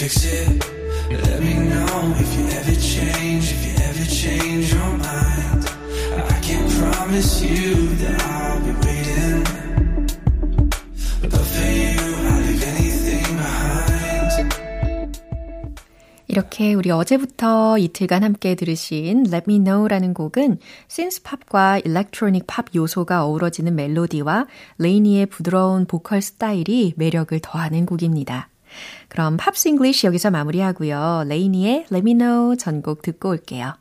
Fix 0.00 0.24
it. 0.24 0.80
Let 1.10 1.42
me 1.42 1.54
know 1.54 2.14
if 2.16 2.38
you 2.38 2.46
ever 2.46 2.69
change 4.20 4.74
your 4.74 4.92
mind. 5.00 5.64
I 6.28 6.38
can't 6.44 6.68
promise 6.76 7.40
you 7.40 7.72
that 8.02 8.20
I'll 8.20 8.60
be 8.60 8.72
waiting. 8.84 9.44
But 11.22 11.44
for 11.52 11.64
you, 11.64 11.96
I'll 12.28 12.42
leave 12.44 12.64
anything 12.68 13.24
behind. 13.40 14.50
이렇게 16.28 16.74
우리 16.74 16.90
어제부터 16.90 17.78
이틀간 17.78 18.22
함께 18.22 18.54
들으신 18.54 19.24
Let 19.26 19.44
Me 19.48 19.58
Know라는 19.64 20.12
곡은 20.12 20.58
신스 20.86 21.22
팝과 21.22 21.78
일렉트로닉 21.78 22.44
팝 22.46 22.66
요소가 22.74 23.24
어우러지는 23.24 23.74
멜로디와 23.74 24.46
레이니의 24.78 25.26
부드러운 25.26 25.86
보컬 25.86 26.20
스타일이 26.20 26.92
매력을 26.96 27.36
더하는 27.40 27.86
곡입니다. 27.86 28.50
그럼 29.08 29.38
Pops 29.38 29.68
English 29.68 30.06
여기서 30.06 30.30
마무리하고요. 30.30 31.24
레이니의 31.26 31.86
Let 31.90 31.98
Me 32.00 32.12
Know 32.14 32.56
전곡 32.58 33.00
듣고 33.00 33.30
올게요. 33.30 33.79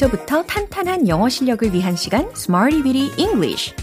기초부터 0.00 0.44
탄탄한 0.44 1.08
영어 1.08 1.28
실력을 1.28 1.74
위한 1.74 1.94
시간 1.94 2.26
Smarty 2.34 2.82
Weedy 2.82 3.10
English. 3.18 3.74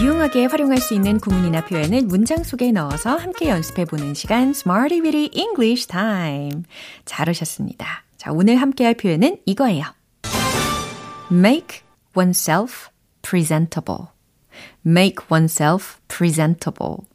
유용하게 0.00 0.46
활용할 0.46 0.78
수 0.78 0.94
있는 0.94 1.18
구문이나 1.18 1.64
표현을 1.64 2.02
문장 2.02 2.44
속에 2.44 2.70
넣어서 2.70 3.16
함께 3.16 3.48
연습해 3.48 3.84
보는 3.84 4.14
시간 4.14 4.50
Smarty 4.50 5.00
Weedy 5.00 5.30
English 5.34 5.88
Time. 5.88 6.62
잘 7.04 7.28
오셨습니다. 7.28 8.04
자, 8.16 8.30
오늘 8.30 8.56
함께 8.56 8.84
할 8.84 8.94
표현은 8.94 9.38
이거예요. 9.44 9.84
Make 11.32 11.80
oneself 12.16 12.90
presentable. 13.22 14.14
make 14.84 15.30
oneself 15.30 15.98
presentable. 16.08 17.06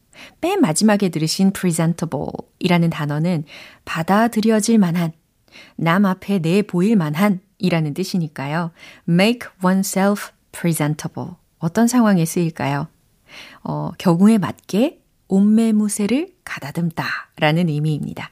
맨 0.41 0.62
마지막에 0.62 1.10
들으신 1.10 1.51
presentable 1.51 2.27
이라는 2.60 2.89
단어는 2.89 3.45
받아들여질 3.86 4.77
만한, 4.77 5.12
남 5.75 6.05
앞에 6.05 6.39
내 6.39 6.62
보일 6.62 6.95
만한 6.95 7.41
이라는 7.58 7.93
뜻이니까요. 7.93 8.71
make 9.08 9.49
oneself 9.63 10.32
presentable. 10.51 11.32
어떤 11.58 11.88
상황에 11.88 12.25
쓰일까요? 12.25 12.88
어, 13.63 13.91
경우에 13.97 14.38
맞게 14.38 15.01
옷매무새를 15.27 16.34
가다듬다 16.43 17.05
라는 17.38 17.69
의미입니다. 17.69 18.32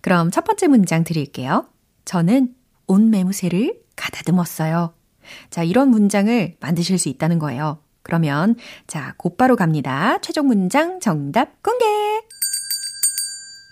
그럼 0.00 0.30
첫 0.30 0.44
번째 0.44 0.68
문장 0.68 1.04
드릴게요. 1.04 1.66
저는 2.04 2.54
온 2.86 3.10
매무새를 3.10 3.80
가다듬었어요. 3.96 4.94
자, 5.50 5.62
이런 5.62 5.90
문장을 5.90 6.56
만드실 6.60 6.98
수 6.98 7.08
있다는 7.08 7.38
거예요. 7.38 7.82
그러면 8.08 8.56
자, 8.86 9.14
곧바로 9.18 9.54
갑니다. 9.54 10.18
최종 10.22 10.46
문장 10.46 10.98
정답 10.98 11.62
공개. 11.62 11.84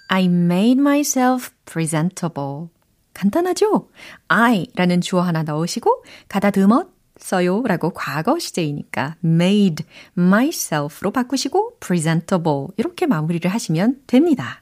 I 0.09 0.27
made 0.27 0.79
myself 0.79 1.51
presentable. 1.65 2.69
간단하죠? 3.15 3.89
I라는 4.29 5.01
주어 5.01 5.23
하나 5.23 5.43
넣으시고 5.43 6.05
가다듬었어요 6.29 7.63
라고 7.65 7.91
과거 7.95 8.39
시제이니까 8.39 9.17
made 9.25 9.87
myself로 10.19 11.13
바꾸시고 11.13 11.79
presentable 11.81 12.67
이렇게 12.77 13.07
마무리를 13.07 13.51
하시면 13.51 14.03
됩니다. 14.07 14.61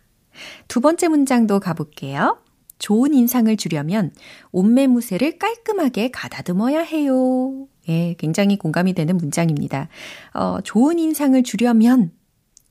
두 0.68 0.80
번째 0.80 1.08
문장도 1.08 1.58
가볼게요. 1.58 2.38
좋은 2.78 3.12
인상을 3.12 3.56
주려면 3.56 4.12
옷매무새를 4.52 5.38
깔끔하게 5.38 6.12
가다듬어야 6.12 6.80
해요. 6.80 7.66
예, 7.88 8.14
굉장히 8.18 8.56
공감이 8.56 8.94
되는 8.94 9.16
문장입니다. 9.16 9.88
어, 10.32 10.58
좋은 10.62 10.98
인상을 10.98 11.42
주려면 11.42 12.12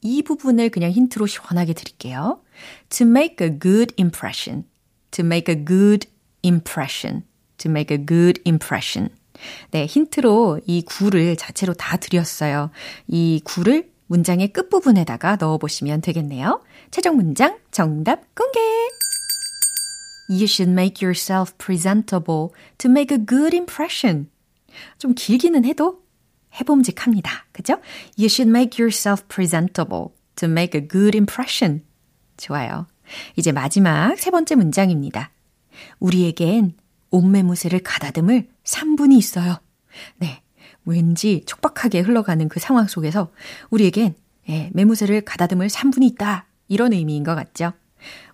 이 0.02 0.22
부분을 0.22 0.70
그냥 0.70 0.92
힌트로 0.92 1.28
시원하게 1.28 1.74
드릴게요. 1.74 2.42
To 2.90 3.08
make 3.08 3.46
a 3.46 3.60
good 3.60 3.96
impression. 3.98 4.66
To 5.12 5.26
make 5.26 5.54
a 5.54 5.66
good 5.66 6.08
impression. 6.44 7.24
To 7.58 7.70
make 7.70 7.96
a 7.96 8.06
good 8.06 8.42
impression. 8.46 9.10
네, 9.72 9.86
힌트로 9.86 10.62
이 10.66 10.84
구를 10.84 11.36
자체로 11.36 11.74
다 11.74 11.98
드렸어요. 11.98 12.70
이 13.08 13.42
구를 13.44 13.92
문장의 14.08 14.50
끝부분에다가 14.50 15.38
넣어보시면 15.40 16.02
되겠네요. 16.02 16.62
최종 16.92 17.16
문장 17.16 17.58
정답 17.72 18.36
공개! 18.36 18.60
You 20.30 20.46
should 20.46 20.72
make 20.72 21.06
yourself 21.06 21.54
presentable 21.58 22.50
to 22.78 22.90
make 22.90 23.16
a 23.16 23.24
good 23.24 23.56
impression. 23.56 24.28
좀 24.98 25.14
길기는 25.16 25.66
해도 25.66 26.04
해봄직합니다. 26.60 27.46
그죠? 27.52 27.74
You 28.18 28.26
should 28.26 28.50
make 28.50 28.84
yourself 28.84 29.24
presentable 29.28 30.10
to 30.36 30.50
make 30.50 30.80
a 30.80 30.88
good 30.88 31.18
impression. 31.18 31.84
좋아요. 32.38 32.88
이제 33.36 33.52
마지막 33.52 34.16
세 34.18 34.32
번째 34.32 34.56
문장입니다. 34.56 35.32
우리에겐 36.00 36.76
옷매무새를 37.12 37.80
가다듬을 37.80 38.50
3분이 38.64 39.18
있어요. 39.18 39.60
네. 40.18 40.42
왠지 40.86 41.44
촉박하게 41.46 42.02
흘러가는 42.02 42.48
그 42.50 42.60
상황 42.60 42.88
속에서 42.88 43.32
우리에겐 43.70 44.16
예, 44.50 44.70
매무새를 44.74 45.22
가다듬을 45.22 45.68
3분이 45.68 46.04
있다. 46.14 46.48
이런 46.68 46.92
의미인 46.92 47.24
것 47.24 47.36
같죠? 47.36 47.74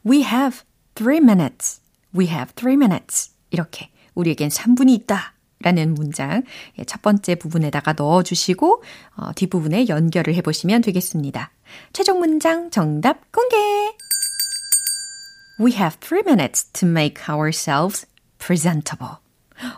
We 0.05 0.23
have 0.23 0.61
three 0.95 1.19
minutes. 1.19 1.81
We 2.17 2.27
have 2.27 2.53
three 2.55 2.75
minutes. 2.75 3.31
이렇게 3.51 3.91
우리에겐 4.15 4.49
3분이 4.49 4.89
있다. 5.01 5.33
라는 5.61 5.93
문장 5.93 6.43
첫 6.87 7.01
번째 7.01 7.35
부분에다가 7.35 7.93
넣어주시고 7.97 8.83
어, 9.17 9.33
뒷부분에 9.35 9.87
연결을 9.89 10.33
해보시면 10.35 10.81
되겠습니다. 10.81 11.51
최종 11.91 12.19
문장 12.19 12.69
정답 12.69 13.31
공개! 13.31 13.57
We 15.59 15.73
have 15.73 15.97
three 15.99 16.23
minutes 16.25 16.71
to 16.71 16.87
make 16.87 17.23
ourselves 17.29 18.07
presentable. 18.37 19.17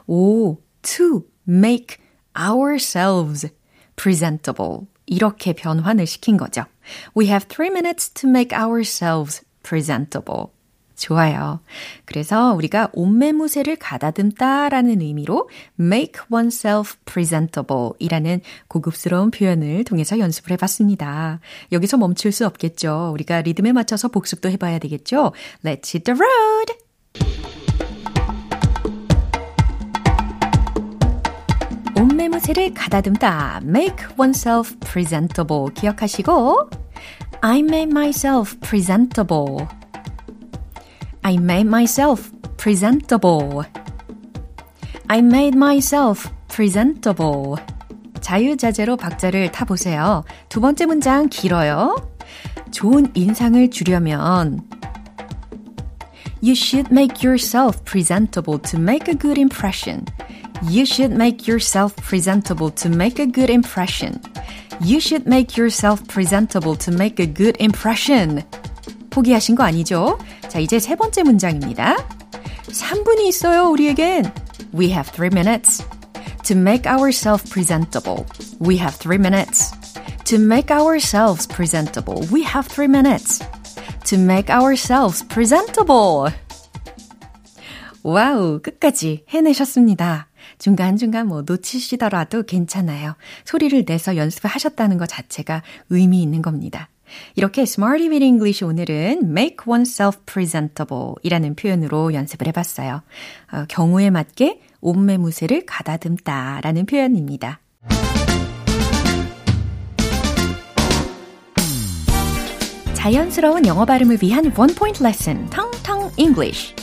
오, 0.06 0.58
to 0.84 1.26
make 1.48 1.98
ourselves 2.38 3.50
presentable. 3.96 4.88
이렇게 5.08 5.54
변환을 5.54 6.06
시킨 6.06 6.38
거죠. 6.38 6.65
We 7.17 7.28
have 7.28 7.48
three 7.48 7.72
minutes 7.72 8.13
to 8.13 8.30
make 8.30 8.56
ourselves 8.56 9.44
presentable. 9.63 10.52
좋아요. 11.02 11.60
그래서 12.06 12.54
우리가 12.54 12.90
옷매무새를 12.94 13.76
가다듬다라는 13.78 15.02
의미로 15.02 15.50
make 15.80 16.22
oneself 16.32 16.96
presentable 17.06 17.90
이라는 18.00 18.42
고급스러운 18.68 19.32
표현을 19.32 19.84
통해서 19.84 20.20
연습을 20.20 20.52
해봤습니다. 20.52 21.40
여기서 21.72 21.98
멈출 21.98 22.32
수 22.32 22.46
없겠죠. 22.46 23.12
우리가 23.14 23.42
리듬에 23.42 23.72
맞춰서 23.72 24.08
복습도 24.08 24.50
해봐야 24.50 24.80
되겠죠. 24.80 25.34
Let's 25.66 25.94
hit 25.94 26.04
the 26.04 26.18
road! 26.20 26.74
옷매무새를 32.00 32.74
가다듬다. 32.74 33.62
make 33.64 34.06
oneself 34.18 34.76
presentable. 34.80 35.74
기억하시고 35.74 36.70
I 37.42 37.60
made 37.60 37.92
myself 37.92 38.60
presentable. 38.60 39.68
I 41.23 41.37
made 41.38 41.66
myself 41.66 42.31
presentable. 42.57 43.64
I 45.09 45.19
made 45.19 45.57
myself 45.57 46.31
presentable. 46.49 47.57
자유자재로 48.21 48.97
박자를 48.97 49.53
타보세요. 49.53 50.25
두 50.49 50.61
번째 50.61 50.87
문장 50.87 51.29
길어요. 51.29 51.97
좋은 52.71 53.11
인상을 53.14 53.71
주려면 53.71 54.62
You 56.42 56.55
should 56.55 56.92
make 56.92 57.27
yourself 57.27 57.83
presentable 57.85 58.61
to 58.62 58.79
make 58.79 59.09
a 59.09 59.16
good 59.16 59.38
impression. 59.38 60.05
You 60.69 60.85
should 60.85 61.14
make 61.14 61.49
yourself 61.49 61.97
presentable 61.97 62.71
to 62.77 62.90
make 62.90 63.19
a 63.23 63.27
good 63.27 63.51
impression. 63.51 64.21
You 64.85 65.01
should 65.01 65.27
make 65.27 65.57
yourself 65.57 66.07
presentable 66.07 66.77
to 66.79 66.92
make 66.92 67.23
a 67.23 67.27
good 67.27 67.57
impression. 67.61 68.42
포기하신 69.11 69.55
거 69.55 69.64
아니죠? 69.64 70.19
자, 70.52 70.60
이제 70.60 70.80
세 70.80 70.98
번째 70.98 71.24
문장입니다. 71.24 71.96
3분이 72.68 73.26
있어요, 73.26 73.70
우리에겐. 73.70 74.34
We 74.78 74.90
have 74.90 75.10
3 75.16 75.30
minutes 75.32 75.82
to 76.44 76.58
make 76.58 76.92
ourselves 76.92 77.50
presentable. 77.50 78.26
We 78.60 78.78
have 78.78 78.98
3 79.00 79.16
minutes 79.16 79.72
to 80.26 80.38
make 80.38 80.70
ourselves 80.70 81.48
presentable. 81.48 82.28
We 82.34 82.44
have 82.44 82.68
3 82.68 82.92
minutes 82.92 83.42
to 84.04 84.20
make 84.20 84.54
ourselves 84.54 85.26
presentable. 85.26 86.36
와우, 88.04 88.60
끝까지 88.62 89.24
해내셨습니다. 89.30 90.28
중간중간 90.60 91.28
뭐 91.28 91.44
놓치시더라도 91.44 92.44
괜찮아요. 92.44 93.16
소리를 93.46 93.86
내서 93.86 94.18
연습을 94.18 94.50
하셨다는 94.50 94.98
것 94.98 95.08
자체가 95.08 95.64
의미 95.90 96.22
있는 96.22 96.42
겁니다. 96.42 96.90
이렇게 97.36 97.63
Smarty 97.63 98.10
with 98.10 98.24
English 98.24 98.63
오늘은 98.63 99.30
make 99.32 99.58
oneself 99.67 100.19
presentable 100.26 101.13
이라는 101.24 101.56
표현으로 101.56 102.13
연습을 102.13 102.47
해봤어요. 102.47 103.02
어, 103.54 103.65
경우에 103.69 104.10
맞게 104.10 104.62
옷매무새를 104.82 105.65
가다듬다 105.65 106.62
라는 106.62 106.86
표현입니다. 106.86 107.60
자연스러운 112.93 113.65
영어 113.65 113.84
발음을 113.84 114.19
위한 114.21 114.54
원 114.56 114.69
포인트 114.76 115.02
레슨, 115.02 115.50
텅텅 115.50 116.12
English. 116.17 116.81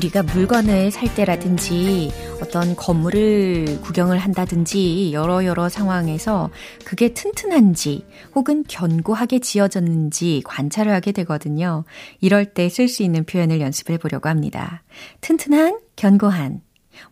우리가 0.00 0.22
물건을 0.22 0.90
살 0.90 1.14
때라든지 1.14 2.10
어떤 2.40 2.74
건물을 2.74 3.82
구경을 3.82 4.18
한다든지 4.18 5.12
여러 5.12 5.44
여러 5.44 5.68
상황에서 5.68 6.48
그게 6.86 7.12
튼튼한지 7.12 8.06
혹은 8.34 8.64
견고하게 8.66 9.40
지어졌는지 9.40 10.40
관찰을 10.46 10.92
하게 10.92 11.12
되거든요. 11.12 11.84
이럴 12.20 12.46
때 12.46 12.70
쓸 12.70 12.88
수 12.88 13.02
있는 13.02 13.24
표현을 13.24 13.60
연습해 13.60 13.98
보려고 13.98 14.30
합니다. 14.30 14.82
튼튼한, 15.20 15.80
견고한. 15.96 16.62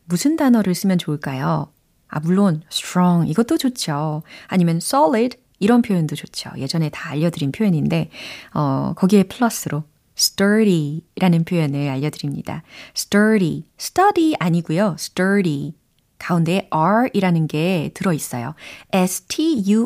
무슨 0.07 0.37
단어를 0.37 0.75
쓰면 0.75 0.97
좋을까요? 0.97 1.71
아, 2.09 2.21
물론 2.21 2.63
strong 2.73 3.31
이것도 3.31 3.59
좋죠. 3.59 4.23
아니면 4.47 4.77
solid 4.77 5.37
이런 5.59 5.83
표현도 5.83 6.17
좋죠. 6.17 6.51
예전에 6.57 6.89
다 6.89 7.11
알려드린 7.11 7.53
표현인데 7.53 8.09
어, 8.55 8.95
거기에 8.97 9.25
플러스로 9.25 9.85
sturdy라는 10.19 11.45
표현을 11.45 11.89
알려드립니다. 11.89 12.63
sturdy, 12.95 13.65
study 13.79 14.35
아니고요. 14.39 14.97
sturdy. 14.99 15.75
가운데 16.19 16.67
r이라는 16.71 17.47
게 17.47 17.93
들어 17.95 18.13
있어요. 18.13 18.55
s-t-u-r-d-y 18.93 19.85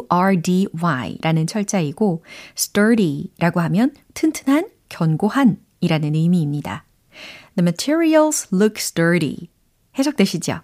라는 1.21 1.47
철자이고 1.47 2.25
sturdy라고 2.57 3.61
하면 3.61 3.93
튼튼한, 4.15 4.71
견고한 4.89 5.59
이라는 5.81 6.15
의미입니다. 6.15 6.87
The 7.57 7.63
materials 7.63 8.49
look 8.53 8.77
sturdy. 8.79 9.51
해석되시죠? 9.99 10.63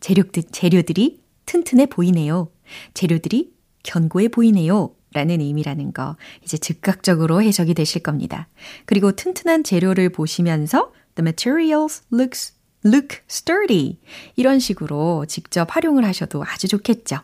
재료들, 0.00 0.44
재료들이 0.44 1.20
튼튼해 1.44 1.86
보이네요. 1.86 2.50
재료들이 2.94 3.52
견고해 3.82 4.28
보이네요. 4.28 4.94
라는 5.14 5.40
의미라는 5.40 5.92
거 5.92 6.16
이제 6.42 6.56
즉각적으로 6.58 7.42
해석이 7.42 7.74
되실 7.74 8.02
겁니다. 8.02 8.48
그리고 8.86 9.12
튼튼한 9.12 9.64
재료를 9.64 10.08
보시면서 10.10 10.92
the 11.14 11.22
materials 11.24 12.02
looks 12.12 12.54
look 12.84 13.18
sturdy. 13.30 13.98
이런 14.36 14.58
식으로 14.58 15.26
직접 15.26 15.74
활용을 15.74 16.04
하셔도 16.04 16.44
아주 16.44 16.68
좋겠죠. 16.68 17.18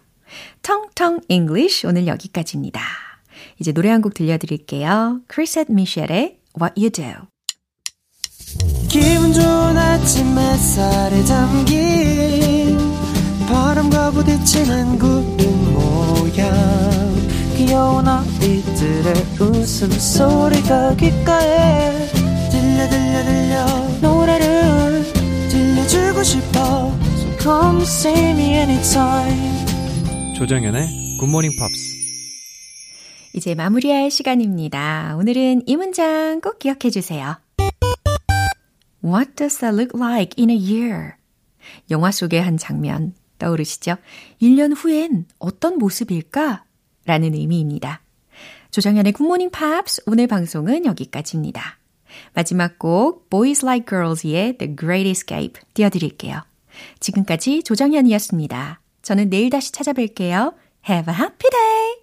텅텅 0.62 1.20
English 1.28 1.86
오늘 1.86 2.06
여기까지입니다. 2.06 2.80
이제 3.60 3.72
노래 3.72 3.88
한 3.90 4.02
곡 4.02 4.14
들려드릴게요. 4.14 5.20
크리셋 5.26 5.68
미셸의 5.70 6.38
What 6.60 6.74
You 6.76 6.90
Do. 6.90 7.06
기분 8.88 9.32
좋은 9.32 9.76
아침 9.76 10.38
햇살에 10.38 11.22
담긴 11.24 12.78
바람과 13.48 14.10
부딪히는 14.12 14.98
구름 14.98 15.74
모양 15.74 17.07
귀여운 17.68 18.08
아이들의 18.08 19.12
웃음소리가 19.38 20.96
귓가에 20.96 22.08
들려 22.50 22.88
들려 22.88 23.24
들려 23.24 23.66
노래를 24.00 25.04
들려주고 25.50 26.22
싶어 26.22 26.58
So 27.18 27.36
come 27.38 27.82
see 27.82 28.30
me 28.30 28.54
anytime 28.54 29.66
조정연의 30.34 31.18
굿모닝 31.20 31.50
팝스 31.58 31.98
이제 33.34 33.54
마무리할 33.54 34.10
시간입니다. 34.10 35.16
오늘은 35.18 35.64
이 35.66 35.76
문장 35.76 36.40
꼭 36.40 36.58
기억해 36.58 36.88
주세요. 36.90 37.36
What 39.04 39.36
does 39.36 39.58
that 39.58 39.76
look 39.76 39.90
like 39.94 40.42
in 40.42 40.48
a 40.48 40.56
year? 40.56 41.16
영화 41.90 42.12
속의 42.12 42.40
한 42.40 42.56
장면 42.56 43.12
떠오르시죠? 43.38 43.96
1년 44.40 44.72
후엔 44.74 45.26
어떤 45.38 45.76
모습일까? 45.76 46.64
라는 47.08 47.32
의미입니다. 47.32 48.02
조정현의 48.70 49.12
굿모닝 49.12 49.50
팝스 49.50 50.02
오늘 50.06 50.26
방송은 50.26 50.84
여기까지입니다. 50.84 51.78
마지막 52.34 52.78
곡 52.78 53.30
Boys 53.30 53.64
Like 53.64 53.86
Girls의 53.88 54.58
The 54.58 54.76
Great 54.76 55.08
Escape 55.08 55.62
띄워드릴게요. 55.72 56.42
지금까지 57.00 57.62
조정현이었습니다. 57.62 58.80
저는 59.00 59.30
내일 59.30 59.48
다시 59.48 59.72
찾아뵐게요. 59.72 60.54
Have 60.86 61.12
a 61.12 61.18
happy 61.18 61.50
day! 61.50 61.97